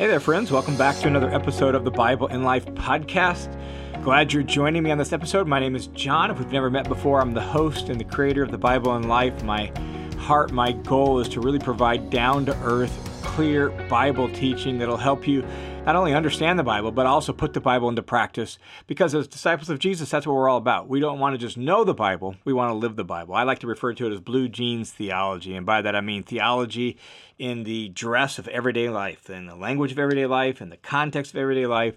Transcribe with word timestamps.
Hey 0.00 0.06
there, 0.06 0.18
friends. 0.18 0.50
Welcome 0.50 0.78
back 0.78 0.96
to 1.00 1.08
another 1.08 1.28
episode 1.28 1.74
of 1.74 1.84
the 1.84 1.90
Bible 1.90 2.28
in 2.28 2.42
Life 2.42 2.64
podcast. 2.68 3.54
Glad 4.02 4.32
you're 4.32 4.42
joining 4.42 4.82
me 4.82 4.90
on 4.90 4.96
this 4.96 5.12
episode. 5.12 5.46
My 5.46 5.60
name 5.60 5.76
is 5.76 5.88
John. 5.88 6.30
If 6.30 6.38
we've 6.38 6.50
never 6.50 6.70
met 6.70 6.88
before, 6.88 7.20
I'm 7.20 7.34
the 7.34 7.42
host 7.42 7.90
and 7.90 8.00
the 8.00 8.04
creator 8.04 8.42
of 8.42 8.50
the 8.50 8.56
Bible 8.56 8.96
in 8.96 9.08
Life. 9.08 9.44
My 9.44 9.70
heart, 10.16 10.52
my 10.52 10.72
goal 10.72 11.20
is 11.20 11.28
to 11.28 11.42
really 11.42 11.58
provide 11.58 12.08
down 12.08 12.46
to 12.46 12.56
earth, 12.62 13.20
clear 13.22 13.68
Bible 13.90 14.30
teaching 14.30 14.78
that'll 14.78 14.96
help 14.96 15.28
you 15.28 15.44
not 15.86 15.96
only 15.96 16.14
understand 16.14 16.58
the 16.58 16.62
Bible, 16.62 16.92
but 16.92 17.06
also 17.06 17.32
put 17.32 17.54
the 17.54 17.60
Bible 17.60 17.88
into 17.88 18.02
practice. 18.02 18.58
Because 18.86 19.14
as 19.14 19.26
disciples 19.26 19.70
of 19.70 19.78
Jesus, 19.78 20.10
that's 20.10 20.26
what 20.26 20.34
we're 20.34 20.48
all 20.48 20.58
about. 20.58 20.88
We 20.88 21.00
don't 21.00 21.18
want 21.18 21.34
to 21.34 21.38
just 21.38 21.56
know 21.56 21.84
the 21.84 21.94
Bible, 21.94 22.36
we 22.44 22.52
want 22.52 22.70
to 22.70 22.74
live 22.74 22.96
the 22.96 23.04
Bible. 23.04 23.34
I 23.34 23.44
like 23.44 23.60
to 23.60 23.66
refer 23.66 23.94
to 23.94 24.06
it 24.06 24.12
as 24.12 24.20
blue 24.20 24.48
jeans 24.48 24.90
theology. 24.90 25.54
And 25.54 25.64
by 25.64 25.82
that 25.82 25.96
I 25.96 26.00
mean 26.00 26.22
theology 26.22 26.98
in 27.38 27.64
the 27.64 27.88
dress 27.88 28.38
of 28.38 28.46
everyday 28.48 28.90
life, 28.90 29.30
in 29.30 29.46
the 29.46 29.56
language 29.56 29.92
of 29.92 29.98
everyday 29.98 30.26
life, 30.26 30.60
in 30.60 30.68
the 30.68 30.76
context 30.76 31.32
of 31.32 31.38
everyday 31.38 31.66
life 31.66 31.96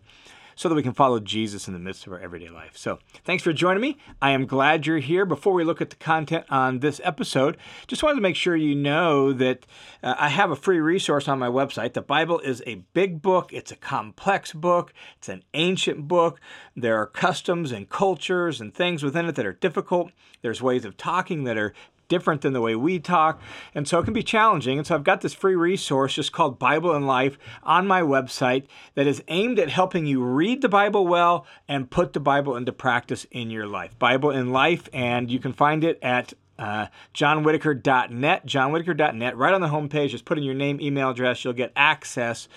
so 0.56 0.70
that 0.70 0.76
we 0.76 0.84
can 0.84 0.94
follow 0.94 1.20
Jesus 1.20 1.68
in 1.68 1.74
the 1.74 1.80
midst 1.80 2.06
of 2.06 2.14
our 2.14 2.20
everyday 2.20 2.50
life. 2.50 2.76
So, 2.76 3.00
thanks 3.24 3.44
for 3.44 3.54
joining 3.54 3.82
me. 3.82 3.98
I 4.22 4.32
am 4.32 4.46
glad 4.46 4.86
you're 4.86 5.00
here. 5.00 5.26
Before 5.26 5.54
we 5.54 5.64
look 5.64 5.82
at 5.82 5.90
the 5.90 5.96
content 5.96 6.46
on 6.50 6.80
this 6.80 7.02
episode, 7.04 7.58
just 7.88 8.04
wanted 8.04 8.16
to 8.16 8.22
make 8.22 8.36
sure 8.36 8.56
you 8.56 8.76
know 8.76 9.34
that 9.34 9.66
uh, 10.02 10.16
I 10.18 10.30
have 10.30 10.52
a 10.52 10.56
free 10.56 10.80
resource 10.80 11.28
on 11.28 11.40
my 11.40 11.48
website. 11.48 11.94
The 11.94 12.02
Bible 12.02 12.40
is 12.40 12.64
a 12.66 12.84
big 12.94 13.22
book, 13.22 13.52
it's 13.54 13.72
a 13.72 13.76
complex 13.76 14.54
book, 14.54 14.94
it's 15.18 15.30
an 15.30 15.44
ancient 15.54 16.08
book. 16.08 16.40
There 16.76 16.98
are 16.98 17.08
customs 17.08 17.72
and 17.72 17.90
cultures 17.90 18.60
and 18.62 18.74
things 18.74 19.04
within 19.04 19.26
it 19.26 19.36
that 19.36 19.46
are 19.46 19.54
difficult. 19.54 20.12
There's 20.42 20.62
ways 20.62 20.86
of 20.86 20.98
talking 20.98 21.46
that 21.46 21.58
are 21.58 21.74
different 22.13 22.41
than 22.41 22.53
the 22.53 22.62
way 22.62 22.76
we 22.76 22.99
talk. 22.99 23.41
And 23.73 23.88
so 23.88 23.98
it 23.98 24.03
can 24.03 24.13
be 24.13 24.22
challenging. 24.22 24.77
And 24.77 24.85
so 24.85 24.94
I've 24.94 25.03
got 25.03 25.22
this 25.22 25.34
free 25.34 25.55
resource 25.55 26.13
just 26.13 26.31
called 26.31 26.59
Bible 26.59 26.94
in 26.95 27.08
Life 27.08 27.39
on 27.63 27.88
my 27.88 28.02
website 28.02 28.66
that 28.94 29.08
is 29.08 29.23
aimed 29.30 29.58
at 29.58 29.70
helping 29.70 30.05
you 30.05 30.23
read 30.23 30.62
the 30.62 30.70
Bible 30.70 31.08
well 31.08 31.47
and 31.67 31.89
put 31.89 32.14
the 32.14 32.20
Bible 32.20 32.55
into 32.55 32.72
practice 32.72 33.25
in 33.31 33.50
your 33.50 33.66
life. 33.66 33.97
Bible 33.97 34.30
in 34.30 34.52
Life, 34.52 34.88
and 34.94 35.31
you 35.31 35.39
can 35.39 35.53
find 35.53 35.83
it 35.83 35.97
at 36.03 36.33
uh, 36.59 36.88
johnwhittaker.net, 37.14 38.46
johnwhittaker.net. 38.46 39.38
Right 39.38 39.54
on 39.54 39.62
the 39.62 39.68
homepage, 39.68 40.09
just 40.09 40.26
put 40.26 40.38
in 40.38 40.44
your 40.44 40.54
name, 40.54 40.80
email 40.82 41.10
address. 41.10 41.44
You'll 41.44 41.54
get 41.54 41.72
access 41.76 42.48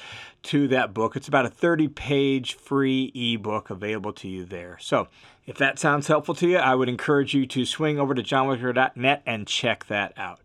to 0.44 0.68
that 0.68 0.94
book. 0.94 1.16
It's 1.16 1.28
about 1.28 1.46
a 1.46 1.50
30 1.50 1.88
page 1.88 2.54
free 2.54 3.10
ebook 3.14 3.70
available 3.70 4.12
to 4.14 4.28
you 4.28 4.44
there. 4.44 4.78
So 4.80 5.08
if 5.46 5.56
that 5.58 5.78
sounds 5.78 6.06
helpful 6.06 6.34
to 6.36 6.48
you, 6.48 6.58
I 6.58 6.74
would 6.74 6.88
encourage 6.88 7.34
you 7.34 7.46
to 7.46 7.64
swing 7.64 7.98
over 7.98 8.14
to 8.14 8.22
johnwhittaker.net 8.22 9.22
and 9.26 9.46
check 9.46 9.86
that 9.86 10.12
out. 10.16 10.40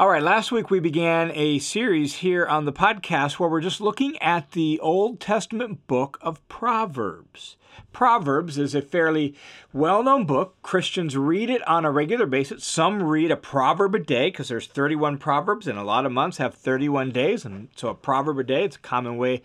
All 0.00 0.08
right, 0.08 0.22
last 0.22 0.50
week 0.50 0.70
we 0.70 0.80
began 0.80 1.30
a 1.34 1.58
series 1.58 2.14
here 2.14 2.46
on 2.46 2.64
the 2.64 2.72
podcast 2.72 3.32
where 3.34 3.50
we're 3.50 3.60
just 3.60 3.82
looking 3.82 4.16
at 4.22 4.52
the 4.52 4.80
Old 4.80 5.20
Testament 5.20 5.86
book 5.86 6.18
of 6.22 6.40
Proverbs. 6.48 7.58
Proverbs 7.92 8.56
is 8.56 8.74
a 8.74 8.80
fairly 8.80 9.34
well 9.74 10.02
known 10.02 10.24
book. 10.24 10.56
Christians 10.62 11.18
read 11.18 11.50
it 11.50 11.60
on 11.68 11.84
a 11.84 11.90
regular 11.90 12.24
basis. 12.24 12.64
Some 12.64 13.02
read 13.02 13.30
a 13.30 13.36
proverb 13.36 13.94
a 13.94 13.98
day 13.98 14.30
because 14.30 14.48
there's 14.48 14.66
31 14.66 15.18
proverbs, 15.18 15.66
and 15.66 15.78
a 15.78 15.84
lot 15.84 16.06
of 16.06 16.12
months 16.12 16.38
have 16.38 16.54
31 16.54 17.10
days. 17.10 17.44
And 17.44 17.68
so 17.76 17.88
a 17.88 17.94
proverb 17.94 18.38
a 18.38 18.44
day, 18.44 18.64
it's 18.64 18.76
a 18.76 18.80
common 18.80 19.18
way 19.18 19.42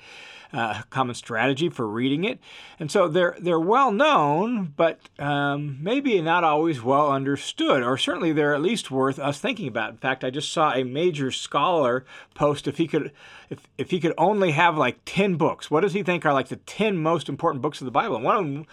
uh, 0.56 0.82
common 0.90 1.14
strategy 1.14 1.68
for 1.68 1.86
reading 1.86 2.24
it. 2.24 2.40
And 2.80 2.90
so 2.90 3.08
they're 3.10 3.36
they're 3.40 3.60
well 3.60 3.92
known, 3.92 4.74
but 4.78 5.00
um, 5.20 5.78
maybe 5.82 6.22
not 6.22 6.46
always 6.46 6.82
well 6.82 7.12
understood, 7.12 7.84
or 7.84 7.98
certainly 7.98 8.32
they're 8.32 8.56
at 8.56 8.62
least 8.62 8.90
worth 8.90 9.20
us 9.20 9.40
thinking 9.40 9.68
about. 9.68 9.92
In 9.92 9.98
fact, 9.98 10.24
I 10.24 10.30
just 10.30 10.54
saw 10.54 10.74
a 10.74 10.84
major 10.84 11.30
scholar 11.30 12.06
post 12.34 12.68
if 12.68 12.78
he 12.78 12.88
could 12.88 13.12
if 13.50 13.68
if 13.78 13.92
he 13.92 14.00
could 14.00 14.14
only 14.18 14.52
have 14.52 14.78
like 14.78 15.00
ten 15.04 15.36
books, 15.36 15.70
what 15.70 15.82
does 15.82 15.94
he 15.94 16.04
think 16.04 16.26
are 16.26 16.34
like 16.34 16.48
the 16.48 16.56
ten 16.56 16.98
most 16.98 17.28
important 17.28 17.62
books 17.62 17.82
of 17.82 17.86
the 17.86 17.92
Bible? 17.92 18.16
And 18.16 18.24
one 18.24 18.38
of 18.38 18.46
them 18.46 18.66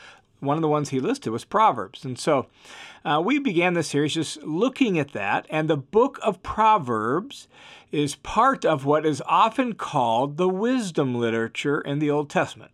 one 0.42 0.56
of 0.56 0.62
the 0.62 0.68
ones 0.68 0.88
he 0.88 1.00
listed 1.00 1.32
was 1.32 1.44
Proverbs. 1.44 2.04
And 2.04 2.18
so 2.18 2.46
uh, 3.04 3.22
we 3.24 3.38
began 3.38 3.74
this 3.74 3.88
series 3.88 4.14
just 4.14 4.42
looking 4.42 4.98
at 4.98 5.12
that. 5.12 5.46
And 5.48 5.70
the 5.70 5.76
book 5.76 6.18
of 6.22 6.42
Proverbs 6.42 7.46
is 7.92 8.16
part 8.16 8.64
of 8.64 8.84
what 8.84 9.06
is 9.06 9.22
often 9.26 9.74
called 9.74 10.36
the 10.36 10.48
wisdom 10.48 11.14
literature 11.14 11.80
in 11.80 12.00
the 12.00 12.10
Old 12.10 12.28
Testament. 12.28 12.72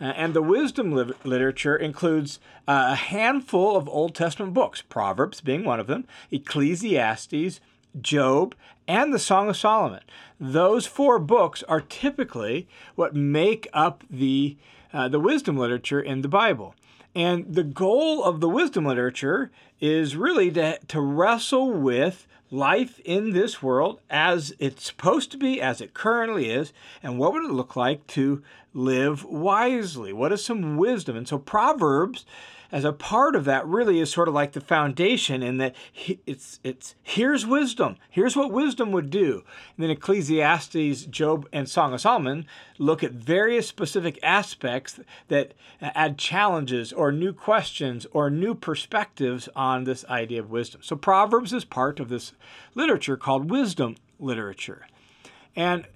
Uh, 0.00 0.04
and 0.16 0.34
the 0.34 0.42
wisdom 0.42 0.92
li- 0.92 1.12
literature 1.24 1.76
includes 1.76 2.40
uh, 2.66 2.88
a 2.90 2.94
handful 2.94 3.76
of 3.76 3.88
Old 3.88 4.14
Testament 4.14 4.54
books, 4.54 4.82
Proverbs 4.82 5.40
being 5.40 5.64
one 5.64 5.80
of 5.80 5.86
them, 5.86 6.04
Ecclesiastes, 6.30 7.60
Job, 8.00 8.54
and 8.86 9.12
the 9.12 9.18
Song 9.18 9.48
of 9.48 9.56
Solomon. 9.56 10.00
Those 10.40 10.86
four 10.86 11.18
books 11.18 11.62
are 11.64 11.80
typically 11.80 12.68
what 12.94 13.14
make 13.14 13.68
up 13.72 14.04
the, 14.08 14.56
uh, 14.92 15.08
the 15.08 15.20
wisdom 15.20 15.56
literature 15.56 16.00
in 16.00 16.22
the 16.22 16.28
Bible. 16.28 16.74
And 17.18 17.52
the 17.52 17.64
goal 17.64 18.22
of 18.22 18.38
the 18.38 18.48
wisdom 18.48 18.84
literature 18.84 19.50
is 19.80 20.14
really 20.14 20.52
to, 20.52 20.78
to 20.86 21.00
wrestle 21.00 21.72
with 21.72 22.28
life 22.48 23.00
in 23.00 23.32
this 23.32 23.60
world 23.60 23.98
as 24.08 24.54
it's 24.60 24.84
supposed 24.84 25.32
to 25.32 25.36
be, 25.36 25.60
as 25.60 25.80
it 25.80 25.94
currently 25.94 26.48
is, 26.48 26.72
and 27.02 27.18
what 27.18 27.32
would 27.32 27.44
it 27.44 27.50
look 27.50 27.74
like 27.74 28.06
to 28.06 28.40
live 28.72 29.24
wisely? 29.24 30.12
What 30.12 30.30
is 30.30 30.44
some 30.44 30.76
wisdom? 30.76 31.16
And 31.16 31.26
so 31.26 31.38
Proverbs 31.38 32.24
as 32.70 32.84
a 32.84 32.92
part 32.92 33.34
of 33.34 33.44
that 33.46 33.66
really 33.66 33.98
is 34.00 34.10
sort 34.10 34.28
of 34.28 34.34
like 34.34 34.52
the 34.52 34.60
foundation 34.60 35.42
in 35.42 35.56
that 35.58 35.74
it's 36.26 36.60
it's 36.62 36.94
here's 37.02 37.46
wisdom. 37.46 37.96
Here's 38.10 38.36
what 38.36 38.52
wisdom 38.52 38.92
would 38.92 39.10
do. 39.10 39.42
And 39.76 39.84
then 39.84 39.90
ecclesiastes 39.90 41.04
job 41.06 41.48
and 41.52 41.68
song 41.68 41.94
of 41.94 42.00
solomon 42.00 42.46
look 42.78 43.02
at 43.02 43.12
various 43.12 43.66
specific 43.66 44.18
aspects 44.22 45.00
that 45.28 45.54
add 45.80 46.18
challenges 46.18 46.92
or 46.92 47.10
new 47.10 47.32
questions 47.32 48.06
or 48.12 48.30
new 48.30 48.54
perspectives 48.54 49.48
on 49.56 49.84
this 49.84 50.04
idea 50.06 50.40
of 50.40 50.50
wisdom. 50.50 50.82
So 50.82 50.96
proverbs 50.96 51.52
is 51.52 51.64
part 51.64 52.00
of 52.00 52.08
this 52.08 52.32
literature 52.74 53.16
called 53.16 53.50
wisdom 53.50 53.96
literature. 54.18 54.86
And 55.56 55.86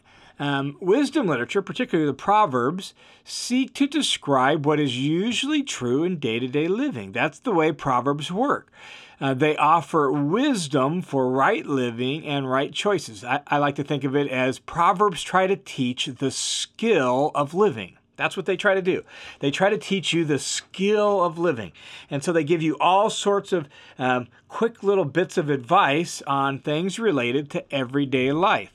um, 0.43 0.77
wisdom 0.81 1.29
literature, 1.29 1.63
particularly 1.63 2.11
the 2.11 2.15
Proverbs, 2.15 2.95
seek 3.25 3.73
to 3.75 3.87
describe 3.87 4.67
what 4.67 4.81
is 4.81 4.99
usually 4.99 5.63
true 5.63 6.03
in 6.03 6.19
day 6.19 6.41
to 6.41 6.49
day 6.49 6.67
living. 6.67 7.13
That's 7.13 7.39
the 7.39 7.53
way 7.53 7.71
Proverbs 7.71 8.33
work. 8.33 8.73
Uh, 9.21 9.35
they 9.35 9.57
offer 9.57 10.11
wisdom 10.11 11.01
for 11.01 11.31
right 11.31 11.65
living 11.65 12.27
and 12.27 12.51
right 12.51 12.73
choices. 12.73 13.23
I, 13.23 13.43
I 13.47 13.59
like 13.59 13.77
to 13.77 13.85
think 13.85 14.03
of 14.03 14.17
it 14.17 14.27
as 14.27 14.59
Proverbs 14.59 15.23
try 15.23 15.47
to 15.47 15.55
teach 15.55 16.07
the 16.07 16.33
skill 16.33 17.31
of 17.37 17.55
living. 17.55 17.97
That's 18.17 18.37
what 18.37 18.47
they 18.47 18.57
try 18.57 18.75
to 18.75 18.83
do. 18.83 19.05
They 19.39 19.53
try 19.53 19.71
to 19.71 19.79
teach 19.79 20.13
you 20.13 20.25
the 20.25 20.41
skill 20.41 21.23
of 21.23 21.39
living. 21.39 21.71
And 22.11 22.25
so 22.25 22.33
they 22.33 22.43
give 22.43 22.63
you 22.63 22.77
all 22.81 23.11
sorts 23.11 23.53
of 23.53 23.69
um, 23.97 24.27
quick 24.49 24.83
little 24.83 25.05
bits 25.05 25.39
of 25.39 25.51
advice 25.51 26.21
on 26.27 26.59
things 26.59 26.99
related 26.99 27.49
to 27.51 27.73
everyday 27.73 28.33
life. 28.33 28.73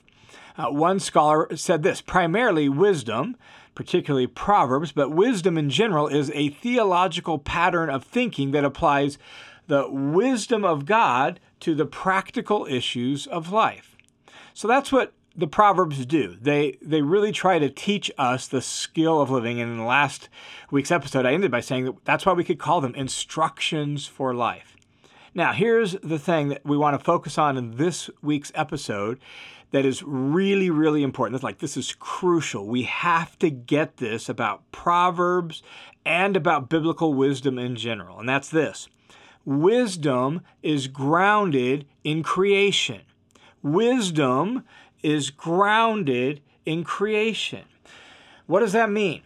Uh, 0.58 0.70
one 0.70 0.98
scholar 0.98 1.48
said 1.56 1.84
this 1.84 2.00
primarily 2.00 2.68
wisdom, 2.68 3.36
particularly 3.76 4.26
Proverbs, 4.26 4.90
but 4.90 5.10
wisdom 5.10 5.56
in 5.56 5.70
general 5.70 6.08
is 6.08 6.32
a 6.34 6.48
theological 6.48 7.38
pattern 7.38 7.88
of 7.88 8.02
thinking 8.02 8.50
that 8.50 8.64
applies 8.64 9.18
the 9.68 9.88
wisdom 9.88 10.64
of 10.64 10.84
God 10.84 11.38
to 11.60 11.76
the 11.76 11.86
practical 11.86 12.66
issues 12.66 13.28
of 13.28 13.52
life. 13.52 13.96
So 14.52 14.66
that's 14.66 14.90
what 14.90 15.12
the 15.36 15.46
Proverbs 15.46 16.04
do. 16.04 16.36
They 16.40 16.76
they 16.82 17.02
really 17.02 17.30
try 17.30 17.60
to 17.60 17.70
teach 17.70 18.10
us 18.18 18.48
the 18.48 18.60
skill 18.60 19.20
of 19.20 19.30
living. 19.30 19.60
And 19.60 19.70
in 19.70 19.78
the 19.78 19.84
last 19.84 20.28
week's 20.72 20.90
episode, 20.90 21.24
I 21.24 21.32
ended 21.32 21.52
by 21.52 21.60
saying 21.60 21.84
that 21.84 22.04
that's 22.04 22.26
why 22.26 22.32
we 22.32 22.42
could 22.42 22.58
call 22.58 22.80
them 22.80 22.96
instructions 22.96 24.06
for 24.06 24.34
life. 24.34 24.76
Now, 25.38 25.52
here's 25.52 25.92
the 26.02 26.18
thing 26.18 26.48
that 26.48 26.66
we 26.66 26.76
want 26.76 26.98
to 26.98 27.04
focus 27.04 27.38
on 27.38 27.56
in 27.56 27.76
this 27.76 28.10
week's 28.20 28.50
episode 28.56 29.20
that 29.70 29.84
is 29.86 30.02
really, 30.02 30.68
really 30.68 31.04
important. 31.04 31.36
It's 31.36 31.44
like 31.44 31.60
this 31.60 31.76
is 31.76 31.94
crucial. 32.00 32.66
We 32.66 32.82
have 32.82 33.38
to 33.38 33.48
get 33.48 33.98
this 33.98 34.28
about 34.28 34.68
Proverbs 34.72 35.62
and 36.04 36.36
about 36.36 36.68
biblical 36.68 37.14
wisdom 37.14 37.56
in 37.56 37.76
general. 37.76 38.18
And 38.18 38.28
that's 38.28 38.48
this 38.48 38.88
wisdom 39.44 40.40
is 40.64 40.88
grounded 40.88 41.86
in 42.02 42.24
creation. 42.24 43.02
Wisdom 43.62 44.64
is 45.04 45.30
grounded 45.30 46.40
in 46.66 46.82
creation. 46.82 47.62
What 48.46 48.58
does 48.58 48.72
that 48.72 48.90
mean? 48.90 49.22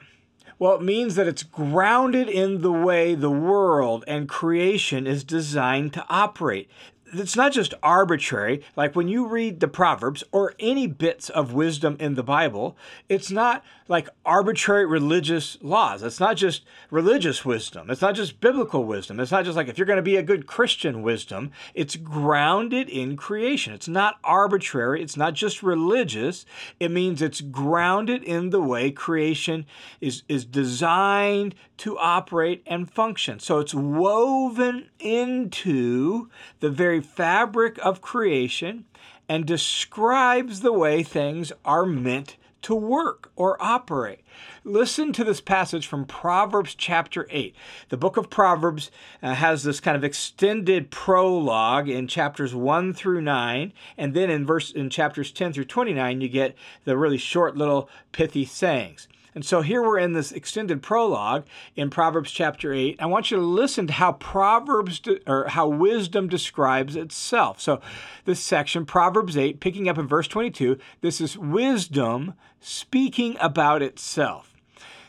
Well, 0.63 0.77
it 0.77 0.83
means 0.83 1.17
that 1.17 1.27
it's 1.27 1.43
grounded 1.43 2.29
in 2.29 2.61
the 2.61 2.71
way 2.71 3.17
the 3.17 3.29
world 3.29 4.05
and 4.07 4.29
creation 4.29 5.09
is 5.09 5.25
designed 5.25 5.93
to 5.95 6.07
operate 6.09 6.71
it's 7.15 7.37
not 7.37 7.53
just 7.53 7.75
arbitrary. 7.83 8.63
Like 8.77 8.97
when 8.97 9.09
you 9.09 9.27
read 9.27 9.61
the 9.61 9.69
Proverbs 9.69 10.25
or 10.33 10.55
any 10.59 10.87
bits 10.87 11.29
of 11.29 11.53
wisdom 11.53 11.97
in 12.01 12.15
the 12.15 12.23
Bible, 12.23 12.77
it's 13.09 13.31
not 13.31 13.63
like 13.93 14.09
arbitrary 14.25 14.87
religious 14.87 15.59
laws. 15.61 16.03
It's 16.03 16.19
not 16.19 16.39
just 16.39 16.65
religious 16.91 17.45
wisdom. 17.45 17.91
It's 17.91 18.01
not 18.01 18.15
just 18.15 18.41
biblical 18.41 18.85
wisdom. 18.85 19.21
It's 19.21 19.31
not 19.31 19.45
just 19.45 19.55
like 19.55 19.69
if 19.69 19.77
you're 19.77 19.87
going 19.87 19.99
to 19.99 20.03
be 20.03 20.17
a 20.17 20.23
good 20.23 20.47
Christian 20.47 21.03
wisdom, 21.03 21.53
it's 21.75 21.97
grounded 21.97 22.89
in 22.89 23.19
creation. 23.19 23.75
It's 23.75 23.89
not 23.89 24.19
arbitrary. 24.25 25.03
It's 25.03 25.19
not 25.19 25.35
just 25.35 25.63
religious. 25.63 26.47
It 26.81 26.91
means 26.91 27.21
it's 27.21 27.43
grounded 27.43 28.25
in 28.25 28.49
the 28.49 28.63
way 28.63 28.91
creation 28.91 29.67
is, 30.01 30.23
is 30.27 30.47
designed 30.47 31.55
to 31.77 31.99
operate 31.99 32.63
and 32.67 32.91
function. 32.91 33.41
So 33.41 33.59
it's 33.59 33.75
woven 33.75 34.89
into 35.01 36.31
the 36.61 36.71
very 36.71 37.03
fabric 37.03 37.79
of 37.85 38.01
creation 38.01 38.87
and 39.29 39.45
describes 39.45 40.61
the 40.61 40.73
way 40.73 41.03
things 41.03 41.53
are 41.63 41.85
meant 41.85 42.39
to 42.63 42.75
work 42.75 43.31
or 43.37 43.63
operate. 43.63 44.21
Listen 44.65 45.13
to 45.13 45.25
this 45.25 45.41
passage 45.41 45.87
from 45.87 46.05
Proverbs 46.05 46.75
chapter 46.75 47.27
8. 47.31 47.55
The 47.89 47.97
book 47.97 48.17
of 48.17 48.31
Proverbs 48.31 48.91
uh, 49.23 49.35
has 49.35 49.63
this 49.63 49.81
kind 49.81 49.97
of 49.97 50.05
extended 50.05 50.91
prologue 50.91 51.89
in 51.89 52.09
chapters 52.09 52.55
1 52.55 52.95
through 52.95 53.21
9, 53.21 53.73
and 53.99 54.15
then 54.15 54.31
in 54.31 54.47
verse 54.47 54.71
in 54.71 54.91
chapters 54.91 55.33
10 55.33 55.53
through 55.53 55.65
29 55.65 56.21
you 56.21 56.29
get 56.29 56.57
the 56.85 56.97
really 56.97 57.19
short 57.19 57.57
little 57.57 57.89
pithy 58.13 58.45
sayings. 58.45 59.09
And 59.35 59.45
so 59.45 59.63
here 59.63 59.83
we're 59.83 59.99
in 59.99 60.13
this 60.13 60.31
extended 60.33 60.83
prologue 60.83 61.47
in 61.75 61.89
Proverbs 61.89 62.31
chapter 62.31 62.73
8. 62.73 62.97
I 63.01 63.07
want 63.07 63.31
you 63.31 63.39
to 63.39 63.43
listen 63.43 63.87
to 63.87 63.93
how 63.95 64.13
Proverbs 64.13 65.01
de- 65.01 65.21
or 65.27 65.49
how 65.49 65.69
wisdom 65.69 66.29
describes 66.29 66.97
itself. 66.97 67.61
So 67.61 67.81
this 68.25 68.41
section 68.41 68.85
Proverbs 68.85 69.37
8 69.37 69.59
picking 69.61 69.89
up 69.89 69.97
in 69.97 70.07
verse 70.07 70.29
22, 70.29 70.79
this 71.01 71.21
is 71.21 71.39
wisdom 71.39 72.35
speaking 72.61 73.37
about 73.41 73.81
itself. 73.83 74.53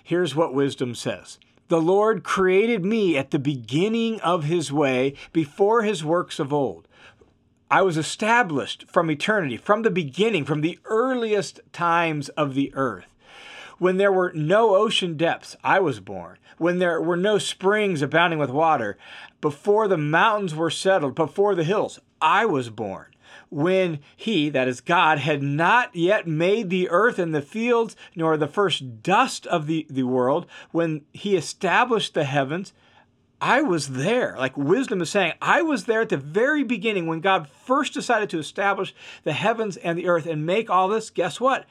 Here's 0.03 0.35
what 0.35 0.53
wisdom 0.53 0.95
says. 0.95 1.37
The 1.67 1.81
Lord 1.81 2.23
created 2.23 2.85
me 2.85 3.17
at 3.17 3.31
the 3.31 3.39
beginning 3.39 4.19
of 4.21 4.43
his 4.43 4.71
way, 4.71 5.15
before 5.31 5.83
his 5.83 6.03
works 6.03 6.39
of 6.39 6.53
old. 6.53 6.87
I 7.71 7.81
was 7.81 7.97
established 7.97 8.85
from 8.87 9.09
eternity, 9.09 9.57
from 9.57 9.81
the 9.81 9.89
beginning, 9.89 10.45
from 10.45 10.61
the 10.61 10.77
earliest 10.85 11.59
times 11.71 12.29
of 12.29 12.53
the 12.53 12.71
earth. 12.75 13.12
When 13.83 13.97
there 13.97 14.13
were 14.13 14.31
no 14.33 14.77
ocean 14.77 15.17
depths, 15.17 15.57
I 15.61 15.81
was 15.81 15.99
born. 15.99 16.37
When 16.57 16.79
there 16.79 17.01
were 17.01 17.17
no 17.17 17.37
springs 17.37 18.01
abounding 18.01 18.39
with 18.39 18.49
water, 18.49 18.97
before 19.41 19.89
the 19.89 19.97
mountains 19.97 20.55
were 20.55 20.69
settled, 20.69 21.15
before 21.15 21.53
the 21.53 21.65
hills, 21.65 21.99
I 22.21 22.45
was 22.45 22.69
born. 22.69 23.07
When 23.49 23.99
he, 24.15 24.47
that 24.51 24.69
is 24.69 24.79
God, 24.79 25.17
had 25.17 25.43
not 25.43 25.93
yet 25.93 26.25
made 26.25 26.69
the 26.69 26.89
earth 26.89 27.19
and 27.19 27.35
the 27.35 27.41
fields, 27.41 27.97
nor 28.15 28.37
the 28.37 28.47
first 28.47 29.03
dust 29.03 29.45
of 29.47 29.67
the, 29.67 29.85
the 29.89 30.03
world, 30.03 30.45
when 30.71 31.01
he 31.11 31.35
established 31.35 32.13
the 32.13 32.23
heavens, 32.23 32.71
I 33.41 33.63
was 33.63 33.89
there. 33.89 34.37
Like 34.37 34.55
wisdom 34.55 35.01
is 35.01 35.09
saying, 35.09 35.33
I 35.41 35.61
was 35.61 35.83
there 35.83 35.99
at 35.99 36.07
the 36.07 36.15
very 36.15 36.63
beginning 36.63 37.05
when 37.05 37.19
God 37.19 37.49
first 37.49 37.93
decided 37.93 38.29
to 38.29 38.39
establish 38.39 38.95
the 39.25 39.33
heavens 39.33 39.75
and 39.75 39.97
the 39.97 40.07
earth 40.07 40.25
and 40.25 40.45
make 40.45 40.69
all 40.69 40.87
this. 40.87 41.09
Guess 41.09 41.41
what? 41.41 41.65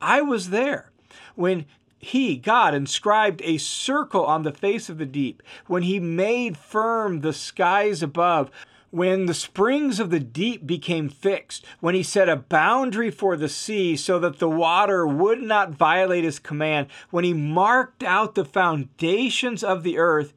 I 0.00 0.22
was 0.22 0.50
there 0.50 0.92
when 1.34 1.66
he, 1.98 2.36
God, 2.36 2.74
inscribed 2.74 3.40
a 3.42 3.58
circle 3.58 4.24
on 4.24 4.42
the 4.42 4.52
face 4.52 4.88
of 4.88 4.98
the 4.98 5.06
deep, 5.06 5.42
when 5.66 5.82
he 5.82 5.98
made 5.98 6.56
firm 6.56 7.20
the 7.20 7.32
skies 7.32 8.02
above, 8.02 8.50
when 8.90 9.26
the 9.26 9.34
springs 9.34 9.98
of 9.98 10.10
the 10.10 10.20
deep 10.20 10.66
became 10.66 11.08
fixed, 11.08 11.64
when 11.80 11.94
he 11.94 12.02
set 12.02 12.28
a 12.28 12.36
boundary 12.36 13.10
for 13.10 13.36
the 13.36 13.48
sea 13.48 13.96
so 13.96 14.18
that 14.18 14.38
the 14.38 14.48
water 14.48 15.06
would 15.06 15.42
not 15.42 15.72
violate 15.72 16.24
his 16.24 16.38
command, 16.38 16.86
when 17.10 17.24
he 17.24 17.32
marked 17.32 18.02
out 18.02 18.34
the 18.34 18.44
foundations 18.44 19.64
of 19.64 19.82
the 19.82 19.98
earth, 19.98 20.32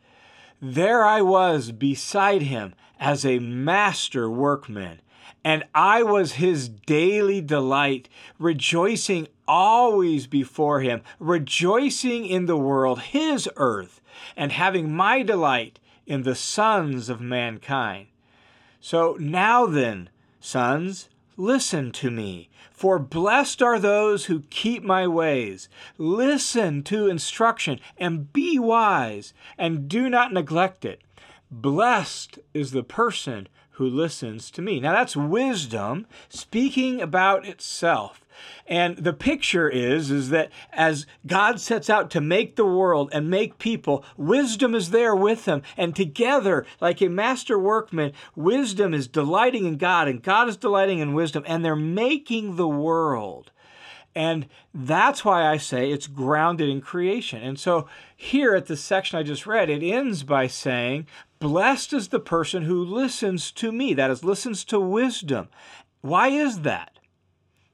there 0.61 1.05
I 1.05 1.21
was 1.21 1.71
beside 1.71 2.41
him 2.43 2.73
as 2.99 3.25
a 3.25 3.39
master 3.39 4.29
workman 4.29 4.99
and 5.43 5.63
I 5.73 6.03
was 6.03 6.33
his 6.33 6.67
daily 6.69 7.41
delight, 7.41 8.09
rejoicing 8.37 9.27
always 9.49 10.27
before 10.27 10.81
him, 10.81 11.01
rejoicing 11.19 12.23
in 12.27 12.45
the 12.45 12.55
world, 12.55 13.01
his 13.01 13.49
earth, 13.57 13.99
and 14.37 14.51
having 14.51 14.93
my 14.93 15.23
delight 15.23 15.79
in 16.05 16.21
the 16.21 16.35
sons 16.35 17.09
of 17.09 17.19
mankind. 17.19 18.07
So 18.79 19.17
now 19.19 19.65
then, 19.65 20.09
sons, 20.39 21.09
listen 21.35 21.91
to 21.93 22.11
me. 22.11 22.49
For 22.71 22.99
blessed 22.99 23.61
are 23.61 23.79
those 23.79 24.25
who 24.25 24.43
keep 24.49 24.83
my 24.83 25.07
ways. 25.07 25.67
Listen 25.97 26.83
to 26.83 27.07
instruction 27.07 27.79
and 27.97 28.31
be 28.31 28.59
wise, 28.59 29.33
and 29.57 29.89
do 29.89 30.09
not 30.09 30.31
neglect 30.31 30.85
it. 30.85 31.01
Blessed 31.51 32.39
is 32.53 32.71
the 32.71 32.83
person 32.83 33.47
who 33.71 33.89
listens 33.89 34.51
to 34.51 34.61
me. 34.61 34.79
Now 34.79 34.93
that's 34.93 35.15
wisdom 35.15 36.05
speaking 36.29 37.01
about 37.01 37.47
itself. 37.47 38.23
And 38.67 38.97
the 38.97 39.13
picture 39.13 39.69
is 39.69 40.11
is 40.11 40.29
that 40.29 40.51
as 40.71 41.05
God 41.25 41.59
sets 41.59 41.89
out 41.89 42.11
to 42.11 42.21
make 42.21 42.55
the 42.55 42.65
world 42.65 43.09
and 43.11 43.29
make 43.29 43.57
people, 43.57 44.05
wisdom 44.17 44.75
is 44.75 44.91
there 44.91 45.15
with 45.15 45.45
him 45.45 45.61
and 45.75 45.95
together 45.95 46.65
like 46.79 47.01
a 47.01 47.09
master 47.09 47.57
workman, 47.57 48.13
wisdom 48.35 48.93
is 48.93 49.07
delighting 49.07 49.65
in 49.65 49.77
God 49.77 50.07
and 50.07 50.21
God 50.21 50.47
is 50.47 50.57
delighting 50.57 50.99
in 50.99 51.13
wisdom 51.13 51.43
and 51.47 51.63
they're 51.63 51.75
making 51.75 52.55
the 52.55 52.67
world. 52.67 53.51
And 54.15 54.47
that's 54.73 55.23
why 55.23 55.45
I 55.45 55.57
say 55.57 55.91
it's 55.91 56.07
grounded 56.07 56.67
in 56.67 56.81
creation. 56.81 57.41
And 57.41 57.59
so 57.59 57.87
here 58.15 58.55
at 58.55 58.65
the 58.65 58.75
section 58.75 59.19
I 59.19 59.23
just 59.23 59.45
read, 59.45 59.69
it 59.69 59.83
ends 59.83 60.23
by 60.23 60.47
saying, 60.47 61.07
Blessed 61.39 61.93
is 61.93 62.09
the 62.09 62.19
person 62.19 62.63
who 62.63 62.83
listens 62.83 63.51
to 63.53 63.71
me, 63.71 63.93
that 63.93 64.11
is, 64.11 64.23
listens 64.23 64.65
to 64.65 64.79
wisdom. 64.79 65.47
Why 66.01 66.29
is 66.29 66.61
that? 66.61 66.98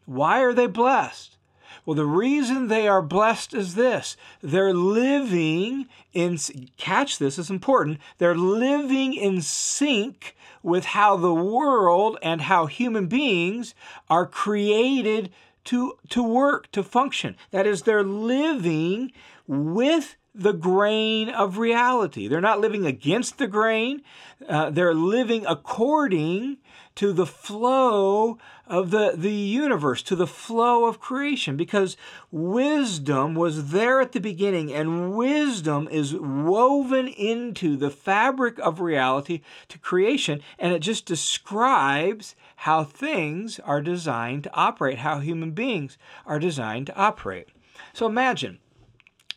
Why 0.06 0.42
are 0.42 0.54
they 0.54 0.68
blessed? 0.68 1.38
Well, 1.86 1.96
the 1.96 2.06
reason 2.06 2.68
they 2.68 2.88
are 2.88 3.02
blessed 3.02 3.54
is 3.54 3.76
this 3.76 4.18
they're 4.42 4.74
living 4.74 5.88
in, 6.14 6.38
catch 6.78 7.20
this, 7.20 7.38
is 7.38 7.50
important, 7.50 8.00
they're 8.18 8.36
living 8.36 9.14
in 9.14 9.42
sync 9.42 10.36
with 10.64 10.86
how 10.86 11.16
the 11.16 11.34
world 11.34 12.18
and 12.24 12.42
how 12.42 12.66
human 12.66 13.06
beings 13.06 13.76
are 14.10 14.26
created 14.26 15.32
to, 15.66 15.98
to 16.10 16.24
work, 16.24 16.72
to 16.72 16.82
function. 16.84 17.36
That 17.52 17.68
is, 17.68 17.84
they're 17.84 18.04
living 18.04 19.12
with 19.48 20.16
the 20.36 20.54
grain 20.54 21.30
of 21.30 21.58
reality. 21.58 22.28
They're 22.28 22.42
not 22.42 22.60
living 22.60 22.86
against 22.86 23.38
the 23.38 23.48
grain, 23.48 24.02
uh, 24.48 24.70
they're 24.70 24.94
living 24.94 25.46
according 25.46 26.58
to 26.96 27.14
the 27.14 27.26
flow 27.26 28.38
of 28.68 28.92
the, 28.92 29.14
the 29.16 29.32
universe, 29.32 30.02
to 30.02 30.16
the 30.16 30.28
flow 30.28 30.86
of 30.86 31.00
creation, 31.00 31.56
because 31.56 31.98
wisdom 32.32 33.36
was 33.36 33.72
there 33.72 34.02
at 34.02 34.12
the 34.12 34.20
beginning, 34.20 34.74
and 34.74 35.14
wisdom 35.14 35.88
is 35.90 36.14
woven 36.16 37.08
into 37.08 37.76
the 37.78 37.90
fabric 37.90 38.58
of 38.60 38.80
reality 38.80 39.42
to 39.68 39.78
creation, 39.78 40.42
and 40.58 40.74
it 40.74 40.80
just 40.80 41.06
describes 41.06 42.36
how 42.58 42.84
things 42.84 43.60
are 43.60 43.82
designed 43.82 44.44
to 44.44 44.54
operate, 44.54 45.00
how 45.00 45.20
human 45.20 45.52
beings 45.52 45.98
are 46.26 46.40
designed 46.40 46.88
to 46.88 46.96
operate. 46.96 47.50
So 47.94 48.06
imagine 48.06 48.60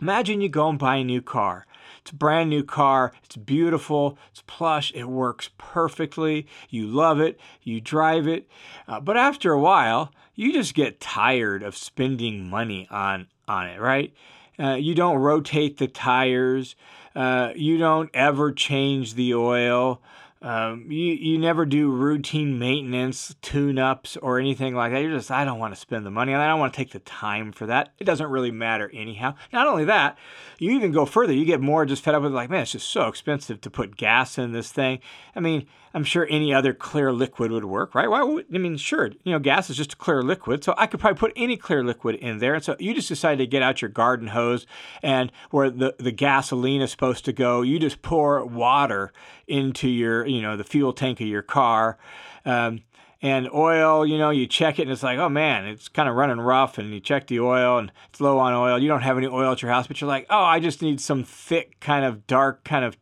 Imagine 0.01 0.41
you 0.41 0.49
go 0.49 0.69
and 0.69 0.79
buy 0.79 0.97
a 0.97 1.05
new 1.05 1.21
car. 1.21 1.67
It's 2.01 2.13
a 2.13 2.15
brand 2.15 2.51
new 2.51 2.63
car. 2.63 3.13
It's 3.25 3.37
beautiful. 3.37 4.17
It's 4.31 4.43
plush. 4.47 4.93
It 4.95 5.05
works 5.05 5.51
perfectly. 5.59 6.47
You 6.71 6.87
love 6.87 7.21
it. 7.21 7.39
You 7.63 7.81
drive 7.81 8.29
it. 8.29 8.49
Uh, 8.87 9.01
but 9.01 9.17
after 9.17 9.53
a 9.53 9.61
while, 9.61 10.13
you 10.35 10.53
just 10.53 10.75
get 10.75 11.01
tired 11.01 11.63
of 11.63 11.77
spending 11.77 12.49
money 12.49 12.87
on, 12.91 13.27
on 13.49 13.67
it, 13.67 13.81
right? 13.81 14.15
Uh, 14.59 14.75
you 14.75 14.95
don't 14.95 15.19
rotate 15.19 15.79
the 15.79 15.89
tires. 15.89 16.77
Uh, 17.15 17.53
you 17.57 17.77
don't 17.77 18.11
ever 18.15 18.53
change 18.53 19.15
the 19.15 19.35
oil. 19.35 20.01
Um, 20.41 20.87
you, 20.89 21.15
you 21.15 21.39
never 21.39 21.67
do 21.67 21.91
routine 21.91 22.61
maintenance, 22.61 23.35
tune 23.43 23.79
ups, 23.79 24.17
or 24.17 24.39
anything 24.39 24.75
like 24.75 24.93
that. 24.93 25.03
You're 25.03 25.17
just, 25.17 25.33
I 25.33 25.45
don't 25.45 25.59
want 25.59 25.75
to 25.75 25.81
spend 25.81 26.07
the 26.07 26.13
money 26.13 26.33
on 26.33 26.39
that. 26.39 26.47
I 26.47 26.51
don't 26.51 26.61
want 26.61 26.73
to 26.73 26.77
take 26.77 26.93
the 26.93 27.01
time 27.01 27.51
for 27.51 27.67
that. 27.67 27.93
It 27.99 28.05
doesn't 28.05 28.31
really 28.31 28.53
matter 28.53 28.89
anyhow. 28.95 29.35
Not 29.53 29.67
only 29.67 29.85
that, 29.87 30.17
you 30.59 30.71
even 30.71 30.93
go 30.93 31.07
further. 31.07 31.33
You 31.33 31.45
get 31.45 31.61
more 31.61 31.85
just 31.85 32.05
fed 32.05 32.15
up 32.15 32.23
with, 32.23 32.33
like, 32.33 32.51
man, 32.51 32.63
it's 32.63 32.73
just 32.73 32.91
so 32.91 33.09
expensive 33.09 33.61
to 33.63 33.71
put 33.71 33.97
gas 33.97 34.39
in 34.39 34.53
this 34.53 34.71
thing. 34.71 35.01
I 35.35 35.41
mean, 35.41 35.67
I'm 35.99 36.05
sure 36.05 36.29
any 36.31 36.55
other 36.55 36.73
clear 36.73 37.13
liquid 37.13 37.51
would 37.51 37.65
work, 37.65 37.93
right? 37.93 38.09
Why 38.09 38.23
would, 38.23 38.47
I 38.55 38.59
mean, 38.59 38.77
sure, 38.77 39.07
you 39.25 39.33
know, 39.33 39.41
gas 39.41 39.69
is 39.69 39.77
just 39.77 39.95
a 39.95 39.97
clear 39.97 40.23
liquid, 40.23 40.63
so 40.63 40.73
I 40.79 40.87
could 40.87 41.01
probably 41.01 41.19
put 41.19 41.33
any 41.35 41.57
clear 41.57 41.83
liquid 41.83 42.15
in 42.15 42.39
there. 42.39 42.55
And 42.55 42.63
so 42.63 42.77
you 42.79 42.95
just 42.95 43.09
decided 43.09 43.39
to 43.39 43.49
get 43.49 43.63
out 43.63 43.83
your 43.83 43.89
garden 43.89 44.29
hose 44.29 44.65
and 45.03 45.33
where 45.51 45.71
the, 45.71 45.97
the 45.99 46.13
gasoline 46.13 46.83
is 46.83 46.93
supposed 46.93 47.25
to 47.25 47.33
go, 47.33 47.63
you 47.63 47.81
just 47.81 48.01
pour 48.01 48.47
water 48.47 49.13
into 49.49 49.89
your, 49.89 50.25
you 50.25 50.41
know, 50.41 50.57
the 50.57 50.63
fuel 50.63 50.93
tank 50.93 51.21
of 51.21 51.27
your 51.27 51.43
car. 51.43 51.99
Um, 52.45 52.83
and 53.21 53.51
oil, 53.53 54.07
you 54.07 54.19
know, 54.19 54.31
you 54.31 54.47
check 54.47 54.79
it 54.79 54.83
and 54.83 54.93
it's 54.93 55.03
like, 55.03 55.19
oh 55.19 55.29
man, 55.29 55.67
it's 55.67 55.89
kind 55.89 56.09
of 56.09 56.15
running 56.15 56.39
rough. 56.39 56.79
And 56.79 56.95
you 56.95 57.01
check 57.01 57.27
the 57.27 57.41
oil 57.41 57.77
and 57.79 57.91
it's 58.11 58.21
low 58.21 58.39
on 58.39 58.55
oil. 58.55 58.79
You 58.79 58.87
don't 58.87 59.03
have 59.03 59.19
any 59.19 59.27
oil 59.27 59.51
at 59.51 59.63
your 59.63 59.73
house, 59.73 59.89
but 59.89 60.01
you're 60.01 60.07
like, 60.07 60.27
oh, 60.31 60.45
I 60.45 60.61
just 60.61 60.81
need 60.81 61.01
some 61.01 61.25
thick, 61.25 61.81
kind 61.81 62.05
of 62.05 62.29
dark, 62.29 62.63
kind 62.63 62.85
of 62.85 62.97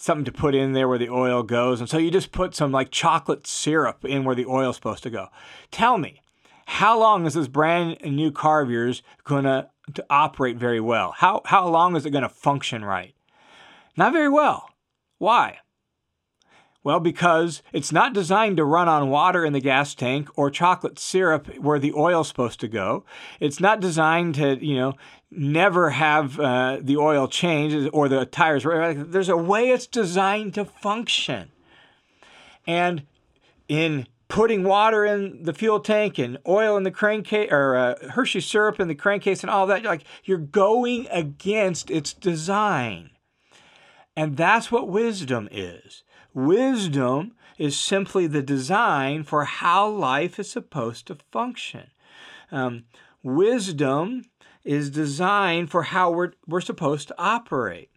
something 0.00 0.24
to 0.24 0.32
put 0.32 0.54
in 0.54 0.72
there 0.72 0.88
where 0.88 0.98
the 0.98 1.08
oil 1.08 1.42
goes. 1.42 1.80
And 1.80 1.88
so 1.88 1.98
you 1.98 2.10
just 2.10 2.32
put 2.32 2.54
some 2.54 2.72
like 2.72 2.90
chocolate 2.90 3.46
syrup 3.46 4.04
in 4.04 4.24
where 4.24 4.34
the 4.34 4.46
oil's 4.46 4.76
supposed 4.76 5.02
to 5.02 5.10
go. 5.10 5.28
Tell 5.70 5.98
me, 5.98 6.22
how 6.66 6.98
long 6.98 7.26
is 7.26 7.34
this 7.34 7.48
brand 7.48 7.98
new 8.02 8.30
car 8.30 8.60
of 8.60 8.70
yours 8.70 9.02
going 9.24 9.44
to 9.44 9.68
operate 10.08 10.56
very 10.56 10.80
well? 10.80 11.14
How, 11.16 11.42
how 11.46 11.66
long 11.68 11.96
is 11.96 12.06
it 12.06 12.10
going 12.10 12.22
to 12.22 12.28
function 12.28 12.84
right? 12.84 13.14
Not 13.96 14.12
very 14.12 14.28
well. 14.28 14.70
Why? 15.18 15.58
Well, 16.88 17.00
because 17.00 17.62
it's 17.70 17.92
not 17.92 18.14
designed 18.14 18.56
to 18.56 18.64
run 18.64 18.88
on 18.88 19.10
water 19.10 19.44
in 19.44 19.52
the 19.52 19.60
gas 19.60 19.94
tank 19.94 20.30
or 20.36 20.50
chocolate 20.50 20.98
syrup 20.98 21.46
where 21.58 21.78
the 21.78 21.92
oil's 21.92 22.28
supposed 22.28 22.60
to 22.60 22.66
go. 22.66 23.04
It's 23.40 23.60
not 23.60 23.80
designed 23.80 24.36
to, 24.36 24.56
you 24.64 24.74
know, 24.74 24.94
never 25.30 25.90
have 25.90 26.40
uh, 26.40 26.78
the 26.80 26.96
oil 26.96 27.28
changed 27.28 27.90
or 27.92 28.08
the 28.08 28.24
tires. 28.24 28.64
There's 28.64 29.28
a 29.28 29.36
way 29.36 29.68
it's 29.68 29.86
designed 29.86 30.54
to 30.54 30.64
function. 30.64 31.50
And 32.66 33.02
in 33.68 34.06
putting 34.28 34.64
water 34.64 35.04
in 35.04 35.42
the 35.42 35.52
fuel 35.52 35.80
tank 35.80 36.18
and 36.18 36.38
oil 36.48 36.74
in 36.78 36.84
the 36.84 36.90
crankcase 36.90 37.52
or 37.52 37.76
uh, 37.76 38.08
Hershey 38.12 38.40
syrup 38.40 38.80
in 38.80 38.88
the 38.88 38.94
crankcase 38.94 39.42
and 39.42 39.50
all 39.50 39.66
that, 39.66 39.82
like 39.82 40.04
you're 40.24 40.38
going 40.38 41.06
against 41.10 41.90
its 41.90 42.14
design. 42.14 43.10
And 44.16 44.38
that's 44.38 44.72
what 44.72 44.88
wisdom 44.88 45.50
is. 45.52 46.02
Wisdom 46.38 47.32
is 47.58 47.76
simply 47.76 48.28
the 48.28 48.42
design 48.42 49.24
for 49.24 49.42
how 49.42 49.88
life 49.88 50.38
is 50.38 50.48
supposed 50.48 51.08
to 51.08 51.16
function. 51.32 51.90
Um, 52.52 52.84
wisdom 53.24 54.24
is 54.62 54.88
designed 54.88 55.68
for 55.68 55.82
how 55.82 56.12
we're, 56.12 56.34
we're 56.46 56.60
supposed 56.60 57.08
to 57.08 57.14
operate. 57.18 57.90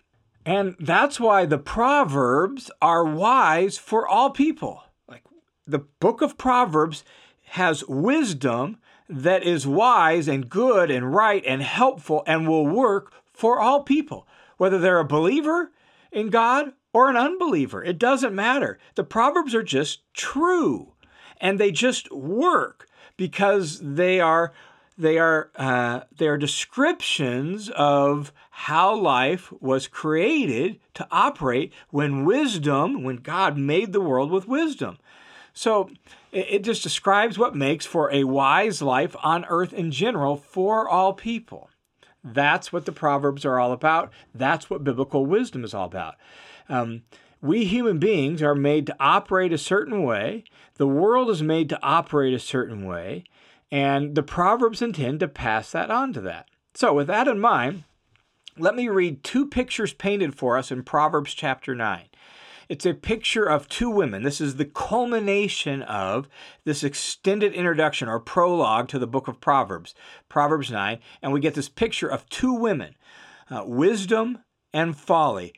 And 0.43 0.75
that's 0.79 1.19
why 1.19 1.45
the 1.45 1.59
Proverbs 1.59 2.71
are 2.81 3.05
wise 3.05 3.77
for 3.77 4.07
all 4.07 4.31
people. 4.31 4.85
Like 5.07 5.21
the 5.67 5.85
book 5.99 6.23
of 6.23 6.39
Proverbs 6.39 7.03
has 7.49 7.87
wisdom 7.87 8.79
that 9.07 9.43
is 9.43 9.67
wise 9.67 10.27
and 10.27 10.49
good 10.49 10.89
and 10.89 11.13
right 11.13 11.43
and 11.45 11.61
helpful 11.61 12.23
and 12.25 12.47
will 12.47 12.65
work 12.65 13.13
for 13.33 13.59
all 13.59 13.83
people, 13.83 14.25
whether 14.57 14.79
they're 14.79 14.97
a 14.97 15.05
believer 15.05 15.69
in 16.11 16.29
God 16.29 16.73
or 16.93 17.09
an 17.09 17.17
unbeliever. 17.17 17.83
It 17.83 17.97
doesn't 17.97 18.35
matter. 18.35 18.77
The 18.95 19.03
Proverbs 19.03 19.55
are 19.55 19.63
just 19.63 20.01
true 20.13 20.93
and 21.41 21.59
they 21.59 21.71
just 21.71 22.11
work 22.11 22.87
because 23.17 23.79
they 23.81 24.19
are 24.19 24.53
they 24.97 25.17
are 25.17 25.49
uh, 25.55 26.01
they 26.15 26.27
are 26.27 26.37
descriptions 26.37 27.69
of 27.71 28.31
how 28.51 28.95
life 28.95 29.51
was 29.59 29.87
created 29.87 30.79
to 30.93 31.07
operate 31.09 31.73
when 31.89 32.23
wisdom 32.23 33.03
when 33.03 33.17
God 33.17 33.57
made 33.57 33.93
the 33.93 34.01
world 34.01 34.29
with 34.29 34.47
wisdom. 34.47 34.99
So 35.53 35.89
it 36.31 36.59
just 36.59 36.83
describes 36.83 37.37
what 37.37 37.55
makes 37.55 37.85
for 37.85 38.11
a 38.13 38.23
wise 38.23 38.81
life 38.81 39.15
on 39.23 39.43
earth 39.45 39.73
in 39.73 39.91
general 39.91 40.37
for 40.37 40.87
all 40.87 41.13
people. 41.13 41.70
That's 42.23 42.71
what 42.71 42.85
the 42.85 42.91
Proverbs 42.91 43.45
are 43.45 43.59
all 43.59 43.71
about. 43.71 44.11
That's 44.33 44.69
what 44.69 44.83
biblical 44.83 45.25
wisdom 45.25 45.63
is 45.63 45.73
all 45.73 45.85
about. 45.85 46.15
Um, 46.69 47.03
we 47.41 47.65
human 47.65 47.97
beings 47.97 48.41
are 48.41 48.55
made 48.55 48.85
to 48.87 48.95
operate 48.99 49.51
a 49.51 49.57
certain 49.57 50.03
way. 50.03 50.43
The 50.75 50.87
world 50.87 51.29
is 51.29 51.41
made 51.41 51.69
to 51.69 51.79
operate 51.81 52.33
a 52.33 52.39
certain 52.39 52.85
way. 52.85 53.23
And 53.71 54.15
the 54.15 54.23
Proverbs 54.23 54.81
intend 54.81 55.21
to 55.21 55.27
pass 55.27 55.71
that 55.71 55.89
on 55.89 56.13
to 56.13 56.21
that. 56.21 56.49
So, 56.73 56.93
with 56.93 57.07
that 57.07 57.27
in 57.27 57.39
mind, 57.39 57.83
let 58.57 58.75
me 58.75 58.89
read 58.89 59.23
two 59.23 59.47
pictures 59.47 59.93
painted 59.93 60.35
for 60.35 60.57
us 60.57 60.71
in 60.71 60.83
Proverbs 60.83 61.33
chapter 61.33 61.73
9. 61.73 62.03
It's 62.71 62.85
a 62.85 62.93
picture 62.93 63.43
of 63.43 63.67
two 63.67 63.89
women. 63.89 64.23
This 64.23 64.39
is 64.39 64.55
the 64.55 64.63
culmination 64.63 65.81
of 65.81 66.29
this 66.63 66.85
extended 66.85 67.51
introduction 67.51 68.07
or 68.07 68.17
prologue 68.17 68.87
to 68.87 68.97
the 68.97 69.05
book 69.05 69.27
of 69.27 69.41
Proverbs, 69.41 69.93
Proverbs 70.29 70.71
9. 70.71 70.97
And 71.21 71.33
we 71.33 71.41
get 71.41 71.53
this 71.53 71.67
picture 71.67 72.07
of 72.07 72.29
two 72.29 72.53
women, 72.53 72.95
uh, 73.49 73.65
wisdom 73.65 74.37
and 74.71 74.95
folly 74.95 75.53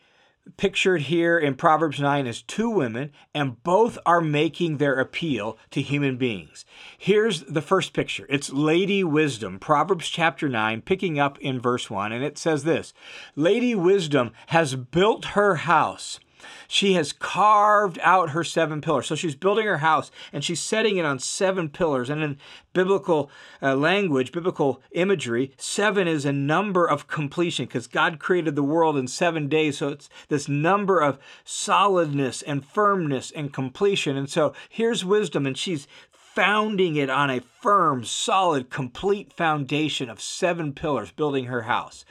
pictured 0.58 1.04
here 1.04 1.38
in 1.38 1.56
Proverbs 1.56 2.00
9 2.00 2.28
is 2.28 2.42
two 2.42 2.70
women, 2.70 3.12
and 3.34 3.62
both 3.64 3.98
are 4.06 4.22
making 4.22 4.78
their 4.78 5.00
appeal 5.00 5.58
to 5.72 5.82
human 5.82 6.18
beings. 6.18 6.66
Here's 6.98 7.44
the 7.44 7.62
first 7.62 7.94
picture 7.94 8.26
it's 8.30 8.52
Lady 8.52 9.04
Wisdom, 9.04 9.60
Proverbs 9.60 10.10
chapter 10.10 10.50
9, 10.50 10.82
picking 10.82 11.20
up 11.20 11.38
in 11.40 11.62
verse 11.62 11.90
1, 11.90 12.12
and 12.12 12.24
it 12.24 12.38
says 12.38 12.64
this 12.64 12.94
Lady 13.36 13.76
Wisdom 13.76 14.32
has 14.48 14.76
built 14.76 15.26
her 15.28 15.56
house 15.56 16.20
she 16.68 16.94
has 16.94 17.14
carved 17.14 18.00
out 18.02 18.32
her 18.32 18.44
seven 18.44 18.82
pillars. 18.82 19.08
So 19.08 19.16
she's 19.16 19.36
building 19.36 19.66
her 19.66 19.78
house 19.78 20.12
and 20.32 20.44
she's 20.44 20.60
setting 20.60 20.98
it 20.98 21.06
on 21.06 21.20
seven 21.20 21.70
pillars. 21.70 22.10
And 22.10 22.22
in 22.22 22.38
biblical 22.74 23.30
uh, 23.62 23.76
language, 23.76 24.32
biblical 24.32 24.82
imagery, 24.92 25.54
seven 25.58 26.08
is 26.08 26.26
a 26.26 26.34
number 26.34 26.86
of 26.86 27.08
completion 27.08 27.66
because 27.66 27.88
God 27.88 28.20
created 28.20 28.56
the 28.56 28.64
world 28.64 28.98
in 28.98 29.08
seven 29.08 29.48
days. 29.48 29.78
So 29.78 29.90
it's 29.90 30.10
this 30.30 30.48
number 30.48 31.00
of 31.00 31.20
solidness 31.44 32.42
and 32.42 32.66
firmness 32.66 33.32
and 33.32 33.54
completion. 33.54 34.18
And 34.18 34.30
so 34.30 34.54
here's 34.70 35.06
wisdom, 35.06 35.46
and 35.46 35.58
she's 35.58 35.88
founding 36.12 36.96
it 36.96 37.12
on 37.12 37.30
a 37.30 37.42
firm, 37.62 38.04
solid, 38.04 38.72
complete 38.72 39.32
foundation 39.32 40.10
of 40.10 40.20
seven 40.20 40.74
pillars, 40.74 41.12
building 41.12 41.46
her 41.46 41.64
house. 41.64 42.06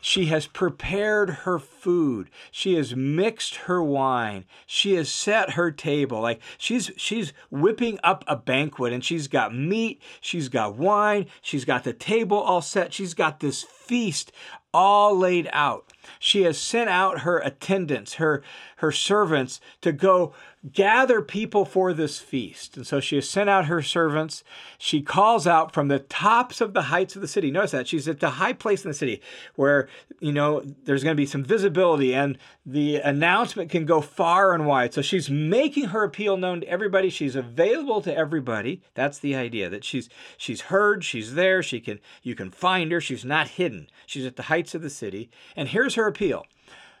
She 0.00 0.26
has 0.26 0.46
prepared 0.46 1.30
her 1.30 1.58
food. 1.58 2.30
She 2.50 2.74
has 2.74 2.96
mixed 2.96 3.56
her 3.56 3.82
wine. 3.82 4.44
She 4.66 4.94
has 4.94 5.10
set 5.10 5.50
her 5.50 5.70
table. 5.70 6.20
Like 6.20 6.40
she's 6.56 6.90
she's 6.96 7.32
whipping 7.50 7.98
up 8.02 8.24
a 8.26 8.36
banquet 8.36 8.92
and 8.92 9.04
she's 9.04 9.28
got 9.28 9.54
meat, 9.54 10.00
she's 10.20 10.48
got 10.48 10.76
wine, 10.76 11.26
she's 11.42 11.64
got 11.64 11.84
the 11.84 11.92
table 11.92 12.38
all 12.38 12.62
set. 12.62 12.92
She's 12.92 13.14
got 13.14 13.40
this 13.40 13.64
feast 13.90 14.30
all 14.72 15.18
laid 15.18 15.48
out. 15.52 15.92
She 16.20 16.42
has 16.42 16.56
sent 16.58 16.88
out 16.88 17.20
her 17.20 17.38
attendants, 17.38 18.14
her 18.14 18.42
her 18.76 18.92
servants 18.92 19.60
to 19.82 19.92
go 19.92 20.32
gather 20.72 21.20
people 21.22 21.64
for 21.64 21.92
this 21.92 22.18
feast. 22.18 22.76
And 22.76 22.86
so 22.86 23.00
she 23.00 23.16
has 23.16 23.28
sent 23.28 23.50
out 23.50 23.66
her 23.66 23.82
servants. 23.82 24.44
She 24.78 25.02
calls 25.02 25.46
out 25.46 25.72
from 25.72 25.88
the 25.88 25.98
tops 25.98 26.60
of 26.60 26.72
the 26.72 26.82
heights 26.82 27.16
of 27.16 27.22
the 27.22 27.28
city. 27.28 27.50
Notice 27.50 27.70
that 27.72 27.88
she's 27.88 28.08
at 28.08 28.20
the 28.20 28.30
high 28.30 28.52
place 28.52 28.84
in 28.84 28.90
the 28.90 28.94
city 28.94 29.20
where, 29.54 29.88
you 30.20 30.32
know, 30.32 30.62
there's 30.84 31.02
going 31.02 31.16
to 31.16 31.20
be 31.20 31.26
some 31.26 31.44
visibility 31.44 32.14
and 32.14 32.38
the 32.64 32.96
announcement 32.96 33.70
can 33.70 33.86
go 33.86 34.00
far 34.00 34.54
and 34.54 34.66
wide. 34.66 34.94
So 34.94 35.02
she's 35.02 35.30
making 35.30 35.86
her 35.86 36.04
appeal 36.04 36.36
known 36.36 36.60
to 36.60 36.68
everybody. 36.68 37.10
She's 37.10 37.36
available 37.36 38.00
to 38.02 38.14
everybody. 38.14 38.82
That's 38.94 39.18
the 39.18 39.34
idea 39.34 39.68
that 39.70 39.84
she's 39.84 40.08
she's 40.36 40.62
heard, 40.62 41.04
she's 41.04 41.34
there, 41.34 41.62
she 41.62 41.80
can 41.80 42.00
you 42.22 42.34
can 42.34 42.50
find 42.50 42.92
her, 42.92 43.00
she's 43.00 43.24
not 43.24 43.48
hidden. 43.48 43.79
She's 44.06 44.26
at 44.26 44.36
the 44.36 44.44
heights 44.44 44.74
of 44.74 44.82
the 44.82 44.90
city. 44.90 45.30
And 45.56 45.68
here's 45.68 45.94
her 45.94 46.06
appeal. 46.06 46.46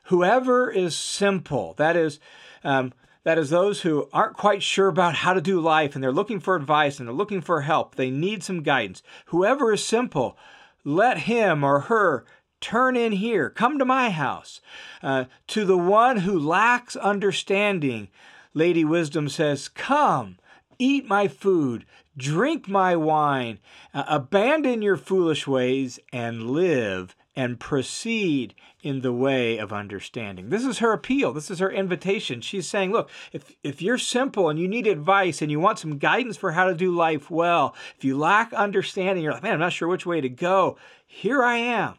Whoever 0.04 0.70
is 0.70 0.96
simple, 0.96 1.74
that 1.74 1.96
is 1.96 2.20
um, 2.64 2.92
that 3.22 3.36
is, 3.36 3.50
those 3.50 3.82
who 3.82 4.08
aren't 4.12 4.36
quite 4.36 4.62
sure 4.62 4.88
about 4.88 5.16
how 5.16 5.34
to 5.34 5.42
do 5.42 5.60
life 5.60 5.94
and 5.94 6.02
they're 6.02 6.10
looking 6.10 6.40
for 6.40 6.56
advice 6.56 6.98
and 6.98 7.06
they're 7.06 7.14
looking 7.14 7.42
for 7.42 7.60
help. 7.60 7.94
They 7.94 8.10
need 8.10 8.42
some 8.42 8.62
guidance. 8.62 9.02
Whoever 9.26 9.72
is 9.72 9.84
simple, 9.84 10.38
let 10.84 11.18
him 11.18 11.62
or 11.62 11.80
her 11.80 12.24
turn 12.60 12.96
in 12.96 13.12
here. 13.12 13.50
Come 13.50 13.78
to 13.78 13.84
my 13.84 14.10
house. 14.10 14.60
Uh, 15.02 15.24
to 15.48 15.66
the 15.66 15.76
one 15.76 16.18
who 16.18 16.38
lacks 16.38 16.96
understanding, 16.96 18.08
Lady 18.54 18.84
Wisdom 18.84 19.28
says, 19.28 19.68
Come, 19.68 20.38
eat 20.80 21.06
my 21.06 21.28
food, 21.28 21.84
drink 22.16 22.68
my 22.68 22.96
wine, 22.96 23.58
uh, 23.94 24.04
abandon 24.08 24.82
your 24.82 24.96
foolish 24.96 25.46
ways, 25.46 26.00
and 26.12 26.50
live 26.50 27.14
and 27.36 27.60
proceed 27.60 28.54
in 28.82 29.02
the 29.02 29.12
way 29.12 29.56
of 29.56 29.72
understanding. 29.72 30.48
This 30.48 30.64
is 30.64 30.78
her 30.78 30.92
appeal. 30.92 31.32
This 31.32 31.50
is 31.50 31.60
her 31.60 31.70
invitation. 31.70 32.40
She's 32.40 32.66
saying, 32.66 32.90
look, 32.92 33.08
if, 33.32 33.52
if 33.62 33.80
you're 33.80 33.98
simple 33.98 34.48
and 34.48 34.58
you 34.58 34.66
need 34.66 34.86
advice 34.86 35.40
and 35.40 35.50
you 35.50 35.60
want 35.60 35.78
some 35.78 35.98
guidance 35.98 36.36
for 36.36 36.52
how 36.52 36.64
to 36.64 36.74
do 36.74 36.94
life 36.94 37.30
well, 37.30 37.74
if 37.96 38.04
you 38.04 38.18
lack 38.18 38.52
understanding, 38.52 39.22
you're 39.22 39.32
like, 39.32 39.42
man, 39.42 39.54
I'm 39.54 39.60
not 39.60 39.72
sure 39.72 39.88
which 39.88 40.06
way 40.06 40.20
to 40.20 40.28
go, 40.28 40.76
here 41.06 41.44
I 41.44 41.56
am. 41.56 41.94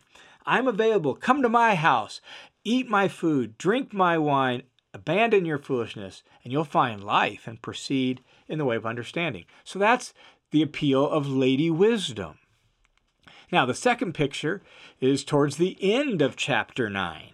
I'm 0.45 0.67
available. 0.67 1.15
Come 1.15 1.41
to 1.43 1.49
my 1.49 1.75
house, 1.75 2.19
eat 2.63 2.89
my 2.89 3.07
food, 3.07 3.57
drink 3.57 3.93
my 3.93 4.17
wine, 4.17 4.63
abandon 4.93 5.45
your 5.45 5.59
foolishness, 5.59 6.23
and 6.43 6.51
you'll 6.51 6.65
find 6.65 7.03
life 7.03 7.47
and 7.47 7.61
proceed 7.61 8.21
in 8.51 8.59
the 8.59 8.65
way 8.65 8.75
of 8.75 8.85
understanding. 8.85 9.45
So 9.63 9.79
that's 9.79 10.13
the 10.51 10.61
appeal 10.61 11.09
of 11.09 11.27
Lady 11.27 11.71
Wisdom. 11.71 12.37
Now, 13.51 13.65
the 13.65 13.73
second 13.73 14.13
picture 14.13 14.61
is 14.99 15.23
towards 15.23 15.57
the 15.57 15.77
end 15.81 16.21
of 16.21 16.35
chapter 16.35 16.89
9. 16.89 17.31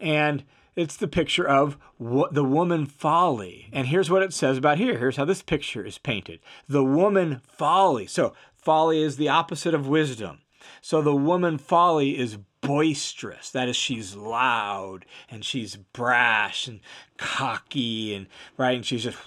And 0.00 0.44
it's 0.76 0.96
the 0.96 1.08
picture 1.08 1.46
of 1.46 1.78
the 2.00 2.44
woman 2.44 2.86
folly. 2.86 3.68
And 3.72 3.86
here's 3.86 4.10
what 4.10 4.22
it 4.22 4.32
says 4.32 4.58
about 4.58 4.78
here. 4.78 4.98
Here's 4.98 5.16
how 5.16 5.24
this 5.24 5.42
picture 5.42 5.84
is 5.84 5.98
painted 5.98 6.40
the 6.68 6.84
woman 6.84 7.40
folly. 7.46 8.06
So, 8.06 8.34
folly 8.56 9.02
is 9.02 9.16
the 9.16 9.28
opposite 9.28 9.74
of 9.74 9.86
wisdom. 9.86 10.40
So, 10.80 11.00
the 11.00 11.14
woman 11.14 11.58
folly 11.58 12.18
is 12.18 12.38
boisterous. 12.60 13.50
That 13.50 13.68
is, 13.68 13.76
she's 13.76 14.16
loud 14.16 15.04
and 15.30 15.44
she's 15.44 15.76
brash 15.76 16.66
and 16.66 16.80
cocky 17.18 18.14
and 18.14 18.26
right, 18.56 18.74
and 18.74 18.84
she's 18.84 19.04
just 19.04 19.18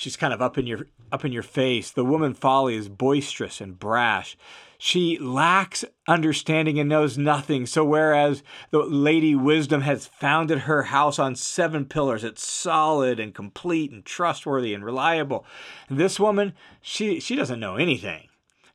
she's 0.00 0.16
kind 0.16 0.32
of 0.32 0.40
up 0.40 0.56
in 0.56 0.66
your 0.66 0.86
up 1.12 1.26
in 1.26 1.32
your 1.32 1.42
face. 1.42 1.90
The 1.90 2.04
woman 2.04 2.32
folly 2.32 2.74
is 2.74 2.88
boisterous 2.88 3.60
and 3.60 3.78
brash. 3.78 4.36
She 4.78 5.18
lacks 5.18 5.84
understanding 6.08 6.80
and 6.80 6.88
knows 6.88 7.18
nothing. 7.18 7.66
So, 7.66 7.84
whereas 7.84 8.42
the 8.70 8.78
Lady 8.78 9.34
Wisdom 9.34 9.82
has 9.82 10.06
founded 10.06 10.60
her 10.60 10.84
house 10.84 11.18
on 11.18 11.36
seven 11.36 11.84
pillars, 11.84 12.24
it's 12.24 12.42
solid 12.42 13.20
and 13.20 13.34
complete 13.34 13.90
and 13.90 14.02
trustworthy 14.02 14.72
and 14.72 14.82
reliable. 14.82 15.44
This 15.90 16.18
woman, 16.18 16.54
she, 16.80 17.20
she 17.20 17.36
doesn't 17.36 17.60
know 17.60 17.76
anything. 17.76 18.29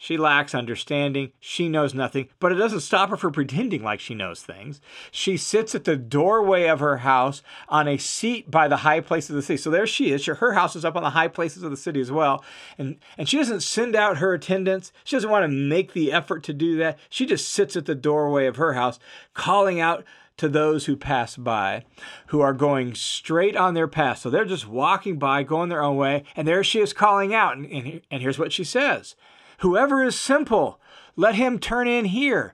She 0.06 0.18
lacks 0.18 0.54
understanding. 0.54 1.32
She 1.40 1.68
knows 1.68 1.96
nothing, 1.96 2.30
but 2.40 2.52
it 2.52 2.58
doesn't 2.58 2.82
stop 2.82 3.10
her 3.10 3.18
from 3.18 3.34
pretending 3.34 3.82
like 3.82 4.00
she 4.00 4.14
knows 4.14 4.44
things. 4.44 4.80
She 5.10 5.36
sits 5.36 5.74
at 5.74 5.86
the 5.86 5.96
doorway 5.96 6.68
of 6.68 6.80
her 6.80 6.98
house 6.98 7.42
on 7.70 7.88
a 7.88 7.98
seat 7.98 8.52
by 8.52 8.68
the 8.68 8.78
high 8.78 9.00
places 9.00 9.32
of 9.32 9.38
the 9.38 9.42
city. 9.42 9.58
So 9.58 9.72
there 9.72 9.88
she 9.88 10.12
is. 10.12 10.24
Her 10.28 10.54
house 10.54 10.76
is 10.76 10.86
up 10.86 10.96
on 10.96 11.02
the 11.02 11.10
high 11.10 11.28
places 11.28 11.64
of 11.64 11.72
the 11.72 11.76
city 11.76 12.00
as 12.02 12.12
well. 12.12 12.46
And, 12.78 13.00
and 13.18 13.28
she 13.28 13.38
doesn't 13.38 13.64
send 13.64 13.96
out 13.96 14.18
her 14.18 14.36
attendants. 14.36 14.92
She 15.04 15.16
doesn't 15.16 15.32
want 15.32 15.42
to 15.42 15.48
make 15.48 15.94
the 15.94 16.12
effort 16.12 16.44
to 16.44 16.54
do 16.54 16.78
that. 16.78 17.00
She 17.10 17.26
just 17.26 17.50
sits 17.50 17.76
at 17.76 17.88
the 17.88 17.96
doorway 17.96 18.46
of 18.46 18.58
her 18.58 18.74
house, 18.74 19.00
calling 19.34 19.80
out 19.80 20.04
to 20.38 20.48
those 20.48 20.86
who 20.86 20.96
pass 20.96 21.36
by, 21.36 21.84
who 22.28 22.42
are 22.42 22.54
going 22.54 22.94
straight 22.94 23.58
on 23.58 23.74
their 23.74 23.88
path. 23.88 24.20
So 24.20 24.30
they're 24.30 24.46
just 24.46 24.68
walking 24.68 25.18
by, 25.18 25.42
going 25.42 25.70
their 25.70 25.84
own 25.84 25.98
way, 25.98 26.26
and 26.36 26.48
there 26.48 26.64
she 26.64 26.80
is 26.80 26.94
calling 26.94 27.34
out. 27.34 27.58
And, 27.58 27.66
and, 27.66 28.02
and 28.12 28.22
here's 28.22 28.38
what 28.38 28.52
she 28.52 28.64
says 28.64 29.16
Whoever 29.60 30.04
is 30.04 30.20
simple, 30.20 30.80
let 31.16 31.36
him 31.36 31.60
turn 31.60 31.88
in 31.88 32.06
here. 32.06 32.54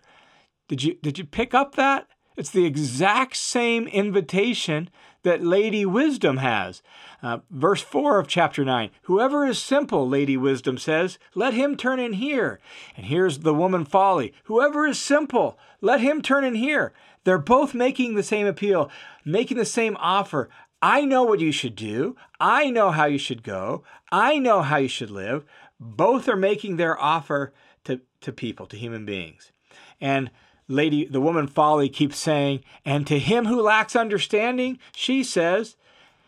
Did 0.67 0.83
you, 0.83 0.95
did 1.01 1.17
you 1.17 1.25
pick 1.25 1.53
up 1.53 1.75
that? 1.75 2.07
It's 2.37 2.49
the 2.49 2.65
exact 2.65 3.35
same 3.35 3.87
invitation 3.87 4.89
that 5.23 5.43
Lady 5.43 5.85
Wisdom 5.85 6.37
has. 6.37 6.81
Uh, 7.21 7.39
verse 7.49 7.81
4 7.81 8.19
of 8.19 8.27
chapter 8.27 8.65
9 8.65 8.89
Whoever 9.03 9.45
is 9.45 9.61
simple, 9.61 10.07
Lady 10.07 10.37
Wisdom 10.37 10.77
says, 10.77 11.19
let 11.35 11.53
him 11.53 11.75
turn 11.75 11.99
in 11.99 12.13
here. 12.13 12.59
And 12.95 13.05
here's 13.05 13.39
the 13.39 13.53
woman 13.53 13.85
folly 13.85 14.33
Whoever 14.45 14.87
is 14.87 14.99
simple, 14.99 15.57
let 15.81 16.01
him 16.01 16.21
turn 16.21 16.43
in 16.43 16.55
here. 16.55 16.93
They're 17.23 17.37
both 17.37 17.73
making 17.73 18.15
the 18.15 18.23
same 18.23 18.47
appeal, 18.47 18.89
making 19.23 19.57
the 19.57 19.65
same 19.65 19.95
offer. 19.99 20.49
I 20.81 21.05
know 21.05 21.21
what 21.21 21.39
you 21.39 21.51
should 21.51 21.75
do. 21.75 22.15
I 22.39 22.71
know 22.71 22.89
how 22.89 23.05
you 23.05 23.19
should 23.19 23.43
go. 23.43 23.83
I 24.11 24.39
know 24.39 24.63
how 24.63 24.77
you 24.77 24.87
should 24.87 25.11
live. 25.11 25.45
Both 25.81 26.29
are 26.29 26.37
making 26.37 26.77
their 26.77 26.99
offer 27.01 27.53
to, 27.85 28.01
to 28.21 28.31
people, 28.31 28.67
to 28.67 28.77
human 28.77 29.03
beings. 29.03 29.51
And 29.99 30.29
lady, 30.67 31.05
the 31.05 31.19
woman 31.19 31.47
folly 31.47 31.89
keeps 31.89 32.17
saying, 32.17 32.63
and 32.85 33.07
to 33.07 33.17
him 33.17 33.45
who 33.45 33.59
lacks 33.59 33.95
understanding, 33.95 34.77
she 34.95 35.23
says, 35.23 35.75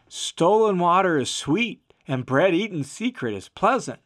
stolen 0.10 0.80
water 0.80 1.20
is 1.20 1.30
sweet 1.30 1.82
and 2.08 2.26
bread 2.26 2.56
eaten 2.56 2.84
secret 2.84 3.36
is 3.36 3.48
pleasant. 3.50 4.00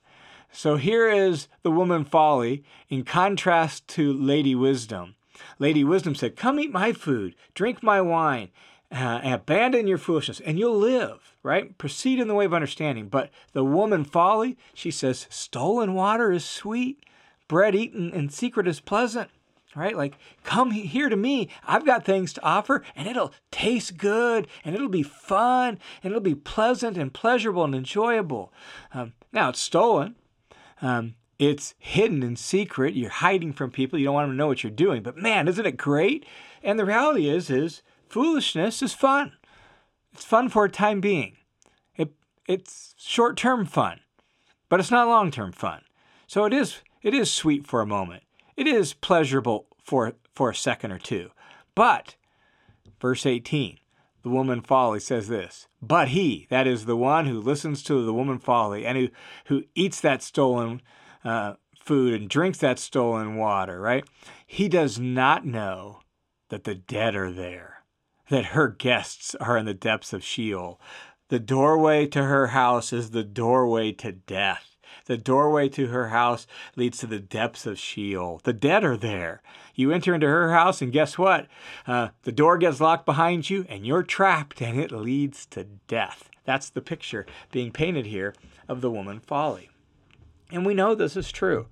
So 0.52 0.76
here 0.76 1.08
is 1.10 1.48
the 1.64 1.72
woman 1.72 2.04
folly 2.04 2.64
in 2.90 3.04
contrast 3.04 3.88
to 3.90 4.12
Lady 4.12 4.56
Wisdom. 4.56 5.16
Lady 5.60 5.84
Wisdom 5.84 6.16
said, 6.16 6.36
Come 6.36 6.60
eat 6.60 6.72
my 6.72 6.94
food, 6.94 7.36
drink 7.54 7.84
my 7.84 8.02
wine, 8.02 8.50
uh, 8.92 9.20
and 9.24 9.34
abandon 9.34 9.88
your 9.88 9.98
foolishness, 9.98 10.40
and 10.40 10.58
you'll 10.58 10.78
live, 10.78 11.36
right? 11.44 11.78
Proceed 11.78 12.20
in 12.20 12.28
the 12.28 12.34
way 12.34 12.46
of 12.46 12.54
understanding. 12.54 13.10
But 13.10 13.30
the 13.54 13.64
woman 13.64 14.04
folly, 14.06 14.58
she 14.74 14.92
says, 14.92 15.28
stolen 15.30 15.94
water 15.94 16.32
is 16.32 16.46
sweet, 16.46 17.04
bread 17.48 17.76
eaten 17.76 18.12
in 18.14 18.30
secret 18.30 18.68
is 18.68 18.80
pleasant, 18.80 19.30
right? 19.76 19.96
Like, 19.96 20.18
come 20.44 20.72
here 20.72 21.10
to 21.10 21.18
me. 21.18 21.50
I've 21.66 21.86
got 21.86 22.06
things 22.06 22.34
to 22.34 22.44
offer, 22.44 22.84
and 22.96 23.08
it'll 23.08 23.34
taste 23.52 23.98
good, 23.98 24.48
and 24.64 24.74
it'll 24.74 24.88
be 24.90 25.04
fun, 25.04 25.80
and 26.02 26.12
it'll 26.12 26.22
be 26.22 26.36
pleasant 26.36 26.98
and 26.98 27.14
pleasurable 27.14 27.66
and 27.66 27.76
enjoyable. 27.76 28.54
Um, 28.94 29.14
now, 29.34 29.50
it's 29.50 29.60
stolen. 29.60 30.16
Um, 30.82 31.16
it's 31.40 31.76
hidden 31.78 32.24
in 32.24 32.36
secret. 32.36 32.96
You're 32.96 33.10
hiding 33.10 33.54
from 33.54 33.70
people. 33.70 34.00
You 34.00 34.06
don't 34.06 34.16
want 34.16 34.28
them 34.28 34.34
to 34.34 34.38
know 34.38 34.48
what 34.48 34.64
you're 34.64 34.72
doing. 34.72 35.04
But 35.04 35.18
man, 35.18 35.48
isn't 35.48 35.66
it 35.66 35.78
great? 35.78 36.26
And 36.64 36.80
the 36.80 36.86
reality 36.86 37.30
is, 37.30 37.50
is 37.50 37.84
foolishness 38.10 38.82
is 38.82 38.94
fun. 38.94 39.34
It's 40.14 40.26
fun 40.26 40.50
for 40.50 40.66
a 40.66 40.70
time 40.70 41.02
being. 41.02 41.38
It, 41.96 42.14
it's 42.48 42.96
short 42.98 43.38
term 43.38 43.66
fun, 43.66 44.00
but 44.70 44.80
it's 44.80 44.92
not 44.92 45.08
long 45.08 45.32
term 45.32 45.52
fun. 45.52 45.82
So 46.26 46.46
it 46.46 46.54
is, 46.54 46.82
it 47.02 47.14
is 47.14 47.32
sweet 47.32 47.68
for 47.68 47.82
a 47.82 47.86
moment. 47.86 48.24
It 48.56 48.68
is 48.68 48.94
pleasurable 48.94 49.68
for, 49.84 50.14
for 50.34 50.50
a 50.50 50.56
second 50.56 50.92
or 50.92 51.00
two. 51.00 51.32
But, 51.76 52.16
verse 53.00 53.26
18, 53.26 53.78
the 54.24 54.30
woman 54.30 54.62
folly 54.62 55.00
says 55.00 55.28
this 55.28 55.68
But 55.82 56.10
he, 56.10 56.48
that 56.50 56.68
is 56.68 56.86
the 56.86 56.98
one 56.98 57.28
who 57.28 57.40
listens 57.40 57.84
to 57.84 58.04
the 58.04 58.14
woman 58.14 58.40
folly 58.40 58.86
and 58.86 58.98
who, 58.98 59.10
who 59.46 59.64
eats 59.76 60.02
that 60.02 60.24
stolen 60.24 60.82
uh, 61.24 61.54
food 61.80 62.20
and 62.20 62.30
drinks 62.30 62.58
that 62.58 62.80
stolen 62.80 63.36
water, 63.36 63.80
right? 63.80 64.04
He 64.46 64.68
does 64.68 65.00
not 65.00 65.46
know 65.46 66.02
that 66.50 66.64
the 66.64 66.76
dead 66.76 67.16
are 67.16 67.32
there 67.32 67.77
that 68.30 68.46
her 68.48 68.68
guests 68.68 69.36
are 69.36 69.58
in 69.58 69.66
the 69.66 69.74
depths 69.74 70.14
of 70.14 70.24
Sheol. 70.24 70.80
The 71.30 71.40
doorway 71.40 72.08
to 72.08 72.24
her 72.24 72.48
house 72.48 72.94
is 72.94 73.12
the 73.12 73.24
doorway 73.24 73.92
to 73.94 74.12
death. 74.12 74.78
The 75.06 75.18
doorway 75.18 75.70
to 75.70 75.88
her 75.88 76.10
house 76.10 76.48
leads 76.76 76.98
to 77.00 77.08
the 77.08 77.20
depths 77.20 77.66
of 77.66 77.80
Sheol. 77.80 78.42
The 78.44 78.54
dead 78.54 78.84
are 78.84 78.98
there. 78.98 79.42
You 79.74 79.92
enter 79.92 80.14
into 80.14 80.28
her 80.28 80.52
house, 80.54 80.82
and 80.82 80.92
guess 80.92 81.18
what? 81.18 81.48
Uh, 81.86 82.10
the 82.24 82.32
door 82.32 82.58
gets 82.58 82.82
locked 82.82 83.06
behind 83.06 83.50
you, 83.50 83.66
and 83.70 83.86
you're 83.86 84.04
trapped, 84.04 84.62
and 84.62 84.80
it 84.80 84.92
leads 84.92 85.46
to 85.48 85.64
death. 85.88 86.30
That's 86.44 86.70
the 86.70 86.82
picture 86.82 87.26
being 87.52 87.72
painted 87.72 88.06
here 88.06 88.34
of 88.68 88.82
the 88.82 88.92
woman 88.92 89.20
folly. 89.20 89.70
And 90.52 90.66
we 90.66 90.74
know 90.74 90.96
this 90.96 91.16
is 91.16 91.32
true. 91.32 91.68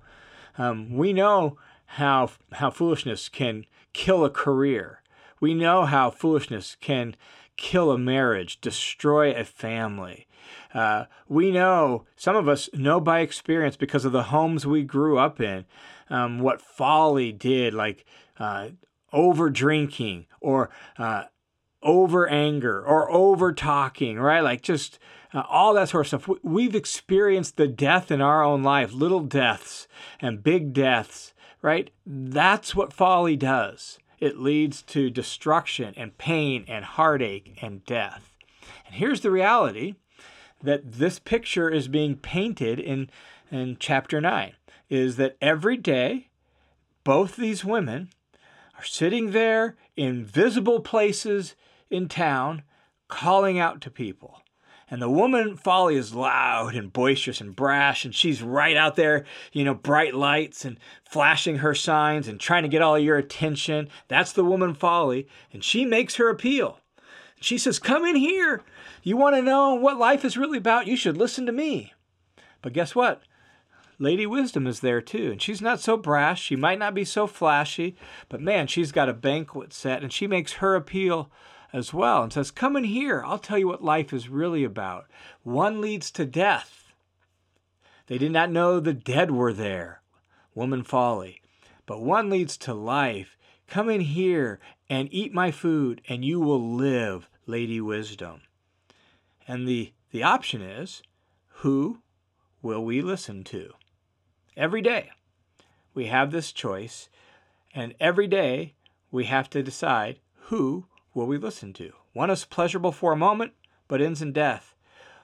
Um, 0.58 0.94
we 0.96 1.12
know 1.12 1.58
how, 1.86 2.30
how 2.52 2.70
foolishness 2.70 3.28
can 3.28 3.64
kill 3.92 4.24
a 4.24 4.30
career. 4.30 5.02
We 5.40 5.54
know 5.54 5.84
how 5.84 6.10
foolishness 6.10 6.76
can 6.80 7.16
kill 7.56 7.90
a 7.90 7.98
marriage, 7.98 8.60
destroy 8.60 9.32
a 9.32 9.44
family. 9.44 10.26
Uh, 10.74 11.06
we 11.28 11.50
know, 11.50 12.04
some 12.16 12.36
of 12.36 12.48
us 12.48 12.68
know 12.72 13.00
by 13.00 13.20
experience 13.20 13.76
because 13.76 14.04
of 14.04 14.12
the 14.12 14.24
homes 14.24 14.66
we 14.66 14.82
grew 14.82 15.18
up 15.18 15.40
in, 15.40 15.64
um, 16.10 16.38
what 16.38 16.60
folly 16.60 17.32
did, 17.32 17.74
like 17.74 18.04
uh, 18.38 18.68
over 19.12 19.50
drinking 19.50 20.26
or 20.40 20.70
uh, 20.98 21.24
over 21.82 22.28
anger 22.28 22.82
or 22.84 23.10
over 23.10 23.52
talking, 23.52 24.18
right? 24.18 24.40
Like 24.40 24.62
just 24.62 24.98
uh, 25.32 25.42
all 25.48 25.74
that 25.74 25.88
sort 25.88 26.12
of 26.12 26.22
stuff. 26.22 26.38
We've 26.42 26.74
experienced 26.74 27.56
the 27.56 27.68
death 27.68 28.10
in 28.10 28.20
our 28.20 28.44
own 28.44 28.62
life, 28.62 28.92
little 28.92 29.20
deaths 29.20 29.88
and 30.20 30.42
big 30.42 30.72
deaths, 30.72 31.32
right? 31.62 31.90
That's 32.04 32.74
what 32.74 32.92
folly 32.92 33.36
does 33.36 33.98
it 34.18 34.38
leads 34.38 34.82
to 34.82 35.10
destruction 35.10 35.94
and 35.96 36.18
pain 36.18 36.64
and 36.68 36.84
heartache 36.84 37.58
and 37.62 37.84
death. 37.84 38.32
And 38.86 38.96
here's 38.96 39.20
the 39.20 39.30
reality 39.30 39.94
that 40.62 40.92
this 40.92 41.18
picture 41.18 41.70
is 41.70 41.88
being 41.88 42.16
painted 42.16 42.78
in, 42.78 43.10
in 43.50 43.76
chapter 43.78 44.20
9 44.20 44.52
is 44.88 45.16
that 45.16 45.36
every 45.40 45.76
day, 45.76 46.28
both 47.04 47.36
these 47.36 47.64
women 47.64 48.10
are 48.76 48.84
sitting 48.84 49.32
there 49.32 49.76
in 49.96 50.24
visible 50.24 50.80
places 50.80 51.54
in 51.90 52.08
town 52.08 52.62
calling 53.08 53.58
out 53.58 53.80
to 53.80 53.90
people. 53.90 54.42
And 54.88 55.02
the 55.02 55.10
woman 55.10 55.56
folly 55.56 55.96
is 55.96 56.14
loud 56.14 56.76
and 56.76 56.92
boisterous 56.92 57.40
and 57.40 57.56
brash, 57.56 58.04
and 58.04 58.14
she's 58.14 58.40
right 58.40 58.76
out 58.76 58.94
there, 58.94 59.24
you 59.52 59.64
know, 59.64 59.74
bright 59.74 60.14
lights 60.14 60.64
and 60.64 60.78
flashing 61.04 61.56
her 61.56 61.74
signs 61.74 62.28
and 62.28 62.38
trying 62.38 62.62
to 62.62 62.68
get 62.68 62.82
all 62.82 62.98
your 62.98 63.16
attention. 63.16 63.88
That's 64.06 64.32
the 64.32 64.44
woman 64.44 64.74
folly. 64.74 65.26
And 65.52 65.64
she 65.64 65.84
makes 65.84 66.16
her 66.16 66.28
appeal. 66.28 66.78
She 67.40 67.58
says, 67.58 67.80
Come 67.80 68.04
in 68.04 68.14
here. 68.14 68.62
You 69.02 69.16
want 69.16 69.34
to 69.34 69.42
know 69.42 69.74
what 69.74 69.98
life 69.98 70.24
is 70.24 70.36
really 70.36 70.58
about? 70.58 70.86
You 70.86 70.96
should 70.96 71.16
listen 71.16 71.46
to 71.46 71.52
me. 71.52 71.92
But 72.62 72.72
guess 72.72 72.94
what? 72.94 73.22
Lady 73.98 74.26
Wisdom 74.26 74.66
is 74.66 74.80
there 74.80 75.00
too, 75.00 75.32
and 75.32 75.40
she's 75.40 75.62
not 75.62 75.80
so 75.80 75.96
brash. 75.96 76.42
She 76.42 76.54
might 76.54 76.78
not 76.78 76.94
be 76.94 77.04
so 77.04 77.26
flashy, 77.26 77.96
but 78.28 78.42
man, 78.42 78.66
she's 78.66 78.92
got 78.92 79.08
a 79.08 79.14
banquet 79.14 79.72
set, 79.72 80.02
and 80.02 80.12
she 80.12 80.26
makes 80.26 80.54
her 80.54 80.74
appeal 80.74 81.30
as 81.72 81.92
well 81.92 82.22
and 82.22 82.32
says, 82.32 82.50
Come 82.50 82.76
in 82.76 82.84
here. 82.84 83.22
I'll 83.24 83.38
tell 83.38 83.58
you 83.58 83.68
what 83.68 83.84
life 83.84 84.12
is 84.12 84.28
really 84.28 84.64
about. 84.64 85.06
One 85.42 85.80
leads 85.80 86.10
to 86.12 86.24
death. 86.24 86.92
They 88.06 88.18
did 88.18 88.32
not 88.32 88.50
know 88.50 88.78
the 88.78 88.92
dead 88.92 89.30
were 89.30 89.52
there. 89.52 90.00
Woman 90.54 90.82
folly. 90.82 91.40
But 91.86 92.02
one 92.02 92.30
leads 92.30 92.56
to 92.58 92.74
life. 92.74 93.36
Come 93.66 93.88
in 93.88 94.00
here 94.00 94.60
and 94.88 95.08
eat 95.10 95.32
my 95.32 95.50
food, 95.50 96.00
and 96.08 96.24
you 96.24 96.40
will 96.40 96.74
live, 96.74 97.28
Lady 97.46 97.80
Wisdom. 97.80 98.42
And 99.48 99.66
the, 99.66 99.92
the 100.10 100.22
option 100.22 100.62
is 100.62 101.02
who 101.60 101.98
will 102.62 102.84
we 102.84 103.02
listen 103.02 103.44
to? 103.44 103.72
Every 104.56 104.82
day 104.82 105.10
we 105.94 106.06
have 106.06 106.30
this 106.30 106.52
choice, 106.52 107.08
and 107.74 107.94
every 107.98 108.26
day 108.26 108.74
we 109.10 109.24
have 109.24 109.50
to 109.50 109.62
decide 109.62 110.20
who 110.34 110.86
will 111.16 111.26
we 111.26 111.38
listen 111.38 111.72
to. 111.72 111.92
One 112.12 112.30
is 112.30 112.44
pleasurable 112.44 112.92
for 112.92 113.12
a 113.12 113.16
moment, 113.16 113.52
but 113.88 114.02
ends 114.02 114.20
in 114.20 114.32
death. 114.32 114.74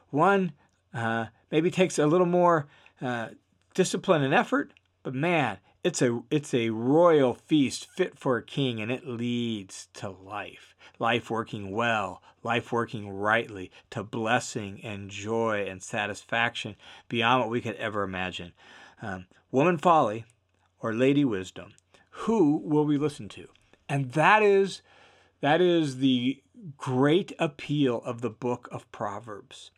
One 0.08 0.52
uh, 0.94 1.26
maybe 1.50 1.70
takes 1.70 1.98
a 1.98 2.06
little 2.06 2.26
more 2.26 2.66
uh, 3.00 3.28
discipline 3.74 4.22
and 4.22 4.32
effort, 4.32 4.72
but 5.02 5.14
man, 5.14 5.58
it's 5.84 6.00
a 6.00 6.22
it's 6.30 6.54
a 6.54 6.70
royal 6.70 7.34
feast 7.34 7.86
fit 7.94 8.18
for 8.18 8.36
a 8.36 8.42
king, 8.42 8.80
and 8.80 8.90
it 8.90 9.06
leads 9.06 9.88
to 9.94 10.08
life, 10.08 10.74
life 10.98 11.28
working 11.28 11.72
well, 11.72 12.22
life 12.42 12.72
working 12.72 13.10
rightly, 13.10 13.70
to 13.90 14.02
blessing 14.02 14.80
and 14.82 15.10
joy 15.10 15.66
and 15.68 15.82
satisfaction 15.82 16.76
beyond 17.08 17.40
what 17.40 17.50
we 17.50 17.60
could 17.60 17.76
ever 17.76 18.02
imagine. 18.02 18.52
Um, 19.02 19.26
woman 19.50 19.76
folly 19.76 20.24
or 20.80 20.94
lady 20.94 21.24
wisdom, 21.24 21.74
who 22.10 22.56
will 22.64 22.84
we 22.84 22.96
listen 22.96 23.28
to? 23.30 23.48
And 23.88 24.12
that 24.12 24.42
is 24.42 24.80
that 25.42 25.60
is 25.60 25.98
the 25.98 26.40
great 26.78 27.32
appeal 27.38 28.00
of 28.04 28.20
the 28.20 28.30
book 28.30 28.68
of 28.72 28.90
Proverbs. 28.92 29.72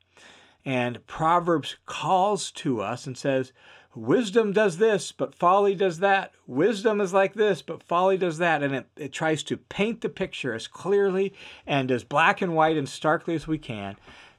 And 0.65 1.05
Proverbs 1.07 1.77
calls 1.87 2.51
to 2.53 2.81
us 2.81 3.07
and 3.07 3.19
says, 3.19 3.53
Wisdom 3.95 4.53
does 4.53 4.79
this, 4.79 5.13
but 5.13 5.35
folly 5.35 5.75
does 5.75 6.01
that. 6.01 6.33
Wisdom 6.47 7.01
is 7.01 7.13
like 7.13 7.35
this, 7.35 7.63
but 7.63 7.83
folly 7.83 8.19
does 8.19 8.39
that. 8.39 8.63
And 8.63 8.75
it, 8.75 8.87
it 8.97 9.13
tries 9.13 9.43
to 9.45 9.57
paint 9.57 10.01
the 10.01 10.09
picture 10.09 10.53
as 10.53 10.67
clearly 10.67 11.33
and 11.67 11.91
as 11.91 12.05
black 12.05 12.43
and 12.43 12.55
white 12.55 12.77
and 12.77 12.89
starkly 12.89 13.35
as 13.35 13.47
we 13.47 13.59
can 13.59 13.97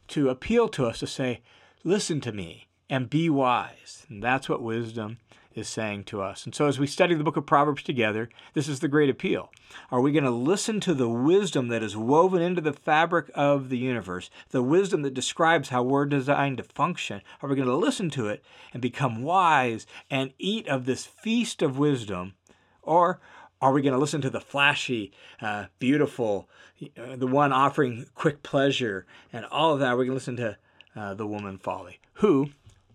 to 0.09 0.29
appeal 0.29 0.67
to 0.69 0.85
us 0.85 0.99
to 0.99 1.07
say, 1.07 1.41
Listen 1.83 2.19
to 2.21 2.31
me 2.31 2.67
and 2.89 3.09
be 3.09 3.29
wise. 3.29 4.05
And 4.09 4.21
that's 4.21 4.49
what 4.49 4.61
wisdom 4.61 5.19
is 5.55 5.69
saying 5.69 6.03
to 6.03 6.21
us. 6.21 6.45
And 6.45 6.53
so, 6.53 6.67
as 6.67 6.77
we 6.77 6.85
study 6.85 7.15
the 7.15 7.23
book 7.23 7.37
of 7.37 7.45
Proverbs 7.45 7.81
together, 7.81 8.29
this 8.53 8.67
is 8.67 8.81
the 8.81 8.87
great 8.87 9.09
appeal. 9.09 9.51
Are 9.89 10.01
we 10.01 10.11
going 10.11 10.25
to 10.25 10.29
listen 10.29 10.79
to 10.81 10.93
the 10.93 11.09
wisdom 11.09 11.69
that 11.69 11.81
is 11.81 11.95
woven 11.95 12.41
into 12.41 12.61
the 12.61 12.73
fabric 12.73 13.31
of 13.33 13.69
the 13.69 13.77
universe, 13.77 14.29
the 14.49 14.61
wisdom 14.61 15.01
that 15.03 15.13
describes 15.13 15.69
how 15.69 15.81
we're 15.81 16.05
designed 16.05 16.57
to 16.57 16.63
function? 16.63 17.21
Are 17.41 17.49
we 17.49 17.55
going 17.55 17.67
to 17.67 17.75
listen 17.75 18.09
to 18.11 18.27
it 18.27 18.43
and 18.73 18.81
become 18.81 19.23
wise 19.23 19.87
and 20.09 20.33
eat 20.37 20.67
of 20.67 20.85
this 20.85 21.05
feast 21.05 21.61
of 21.61 21.79
wisdom? 21.79 22.33
Or 22.81 23.19
are 23.61 23.71
we 23.71 23.81
going 23.81 23.93
to 23.93 23.99
listen 23.99 24.21
to 24.21 24.29
the 24.29 24.41
flashy, 24.41 25.11
uh, 25.41 25.65
beautiful, 25.79 26.49
uh, 26.97 27.15
the 27.15 27.27
one 27.27 27.53
offering 27.53 28.05
quick 28.13 28.43
pleasure 28.43 29.05
and 29.31 29.45
all 29.45 29.73
of 29.73 29.79
that? 29.79 29.93
Are 29.93 29.97
we 29.97 30.05
going 30.05 30.11
to 30.11 30.15
listen 30.15 30.35
to 30.37 30.57
uh, 30.95 31.13
the 31.13 31.25
woman 31.25 31.57
folly? 31.57 31.99
Who 32.15 32.49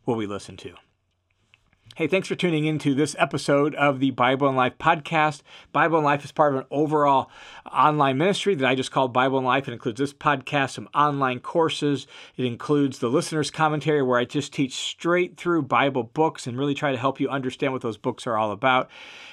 will 0.05 0.17
we 0.17 0.27
listen 0.27 0.57
to? 0.59 0.75
Hey, 1.97 2.07
thanks 2.07 2.29
for 2.29 2.37
tuning 2.37 2.67
into 2.67 2.95
this 2.95 3.17
episode 3.19 3.75
of 3.75 3.99
the 3.99 4.13
Bible 4.13 4.47
and 4.47 4.57
Life 4.57 4.79
podcast. 4.79 5.43
Bible 5.73 5.99
and 5.99 6.05
Life 6.05 6.25
is 6.25 6.31
part 6.31 6.55
of 6.55 6.61
an 6.61 6.67
overall 6.71 7.29
online 7.71 8.17
ministry 8.17 8.55
that 8.55 8.67
I 8.67 8.77
just 8.77 8.93
call 8.93 9.09
Bible 9.09 9.39
and 9.39 9.47
Life. 9.47 9.67
It 9.67 9.73
includes 9.73 9.99
this 9.99 10.13
podcast, 10.13 10.71
some 10.71 10.89
online 10.95 11.41
courses. 11.41 12.07
It 12.37 12.45
includes 12.45 13.01
the 13.01 13.09
listener's 13.09 13.51
commentary, 13.51 14.03
where 14.03 14.21
I 14.21 14.25
just 14.25 14.53
teach 14.53 14.75
straight 14.77 15.37
through 15.37 15.63
Bible 15.63 16.05
books 16.05 16.47
and 16.47 16.57
really 16.57 16.75
try 16.75 16.93
to 16.93 16.97
help 16.97 17.19
you 17.19 17.29
understand 17.29 17.73
what 17.73 17.83
those 17.83 17.99
books 17.99 18.25
are 18.25 18.39
all 18.39 18.53
about. 18.53 18.89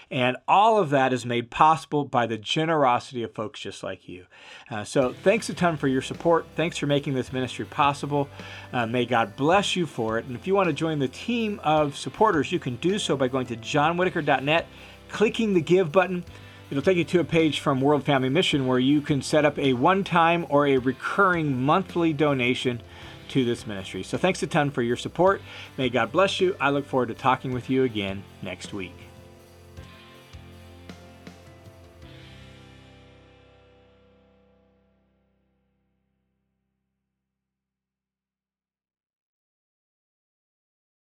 And 0.09 0.37
all 0.47 0.77
of 0.77 0.89
that 0.91 1.11
is 1.11 1.25
made 1.25 1.49
possible 1.49 2.05
by 2.05 2.27
the 2.27 2.37
generosity 2.37 3.23
of 3.23 3.33
folks 3.33 3.59
just 3.59 3.83
like 3.83 4.07
you. 4.07 4.25
Uh, 4.71 4.83
so 4.83 5.13
thanks 5.23 5.49
a 5.49 5.53
ton 5.53 5.75
for 5.75 5.87
your 5.87 6.01
support. 6.01 6.45
Thanks 6.55 6.77
for 6.77 6.85
making 6.85 7.13
this 7.13 7.33
ministry 7.33 7.65
possible. 7.65 8.29
Uh, 8.71 8.85
may 8.85 9.05
God 9.05 9.35
bless 9.35 9.75
you 9.75 9.85
for 9.85 10.17
it. 10.17 10.25
And 10.25 10.35
if 10.35 10.47
you 10.47 10.55
want 10.55 10.67
to 10.67 10.73
join 10.73 10.99
the 10.99 11.09
team 11.09 11.59
of 11.63 11.97
supporters, 11.97 12.51
you 12.51 12.59
can 12.59 12.77
do 12.77 12.99
so 12.99 13.17
by 13.17 13.27
going 13.27 13.47
to 13.47 13.57
johnwhittaker.net, 13.57 14.67
clicking 15.09 15.53
the 15.53 15.61
give 15.61 15.91
button. 15.91 16.23
It'll 16.69 16.83
take 16.83 16.97
you 16.97 17.05
to 17.05 17.19
a 17.19 17.25
page 17.25 17.59
from 17.59 17.79
World 17.81 18.03
Family 18.03 18.29
Mission 18.29 18.67
where 18.67 18.79
you 18.79 19.01
can 19.01 19.21
set 19.21 19.45
up 19.45 19.57
a 19.57 19.73
one 19.73 20.03
time 20.03 20.45
or 20.49 20.67
a 20.67 20.77
recurring 20.77 21.63
monthly 21.63 22.13
donation 22.13 22.81
to 23.29 23.45
this 23.45 23.67
ministry. 23.67 24.03
So 24.03 24.17
thanks 24.17 24.41
a 24.43 24.47
ton 24.47 24.71
for 24.71 24.81
your 24.81 24.97
support. 24.97 25.41
May 25.77 25.89
God 25.89 26.11
bless 26.11 26.39
you. 26.39 26.55
I 26.59 26.69
look 26.69 26.85
forward 26.85 27.07
to 27.07 27.13
talking 27.13 27.53
with 27.53 27.69
you 27.69 27.83
again 27.83 28.23
next 28.41 28.73
week. 28.73 29.06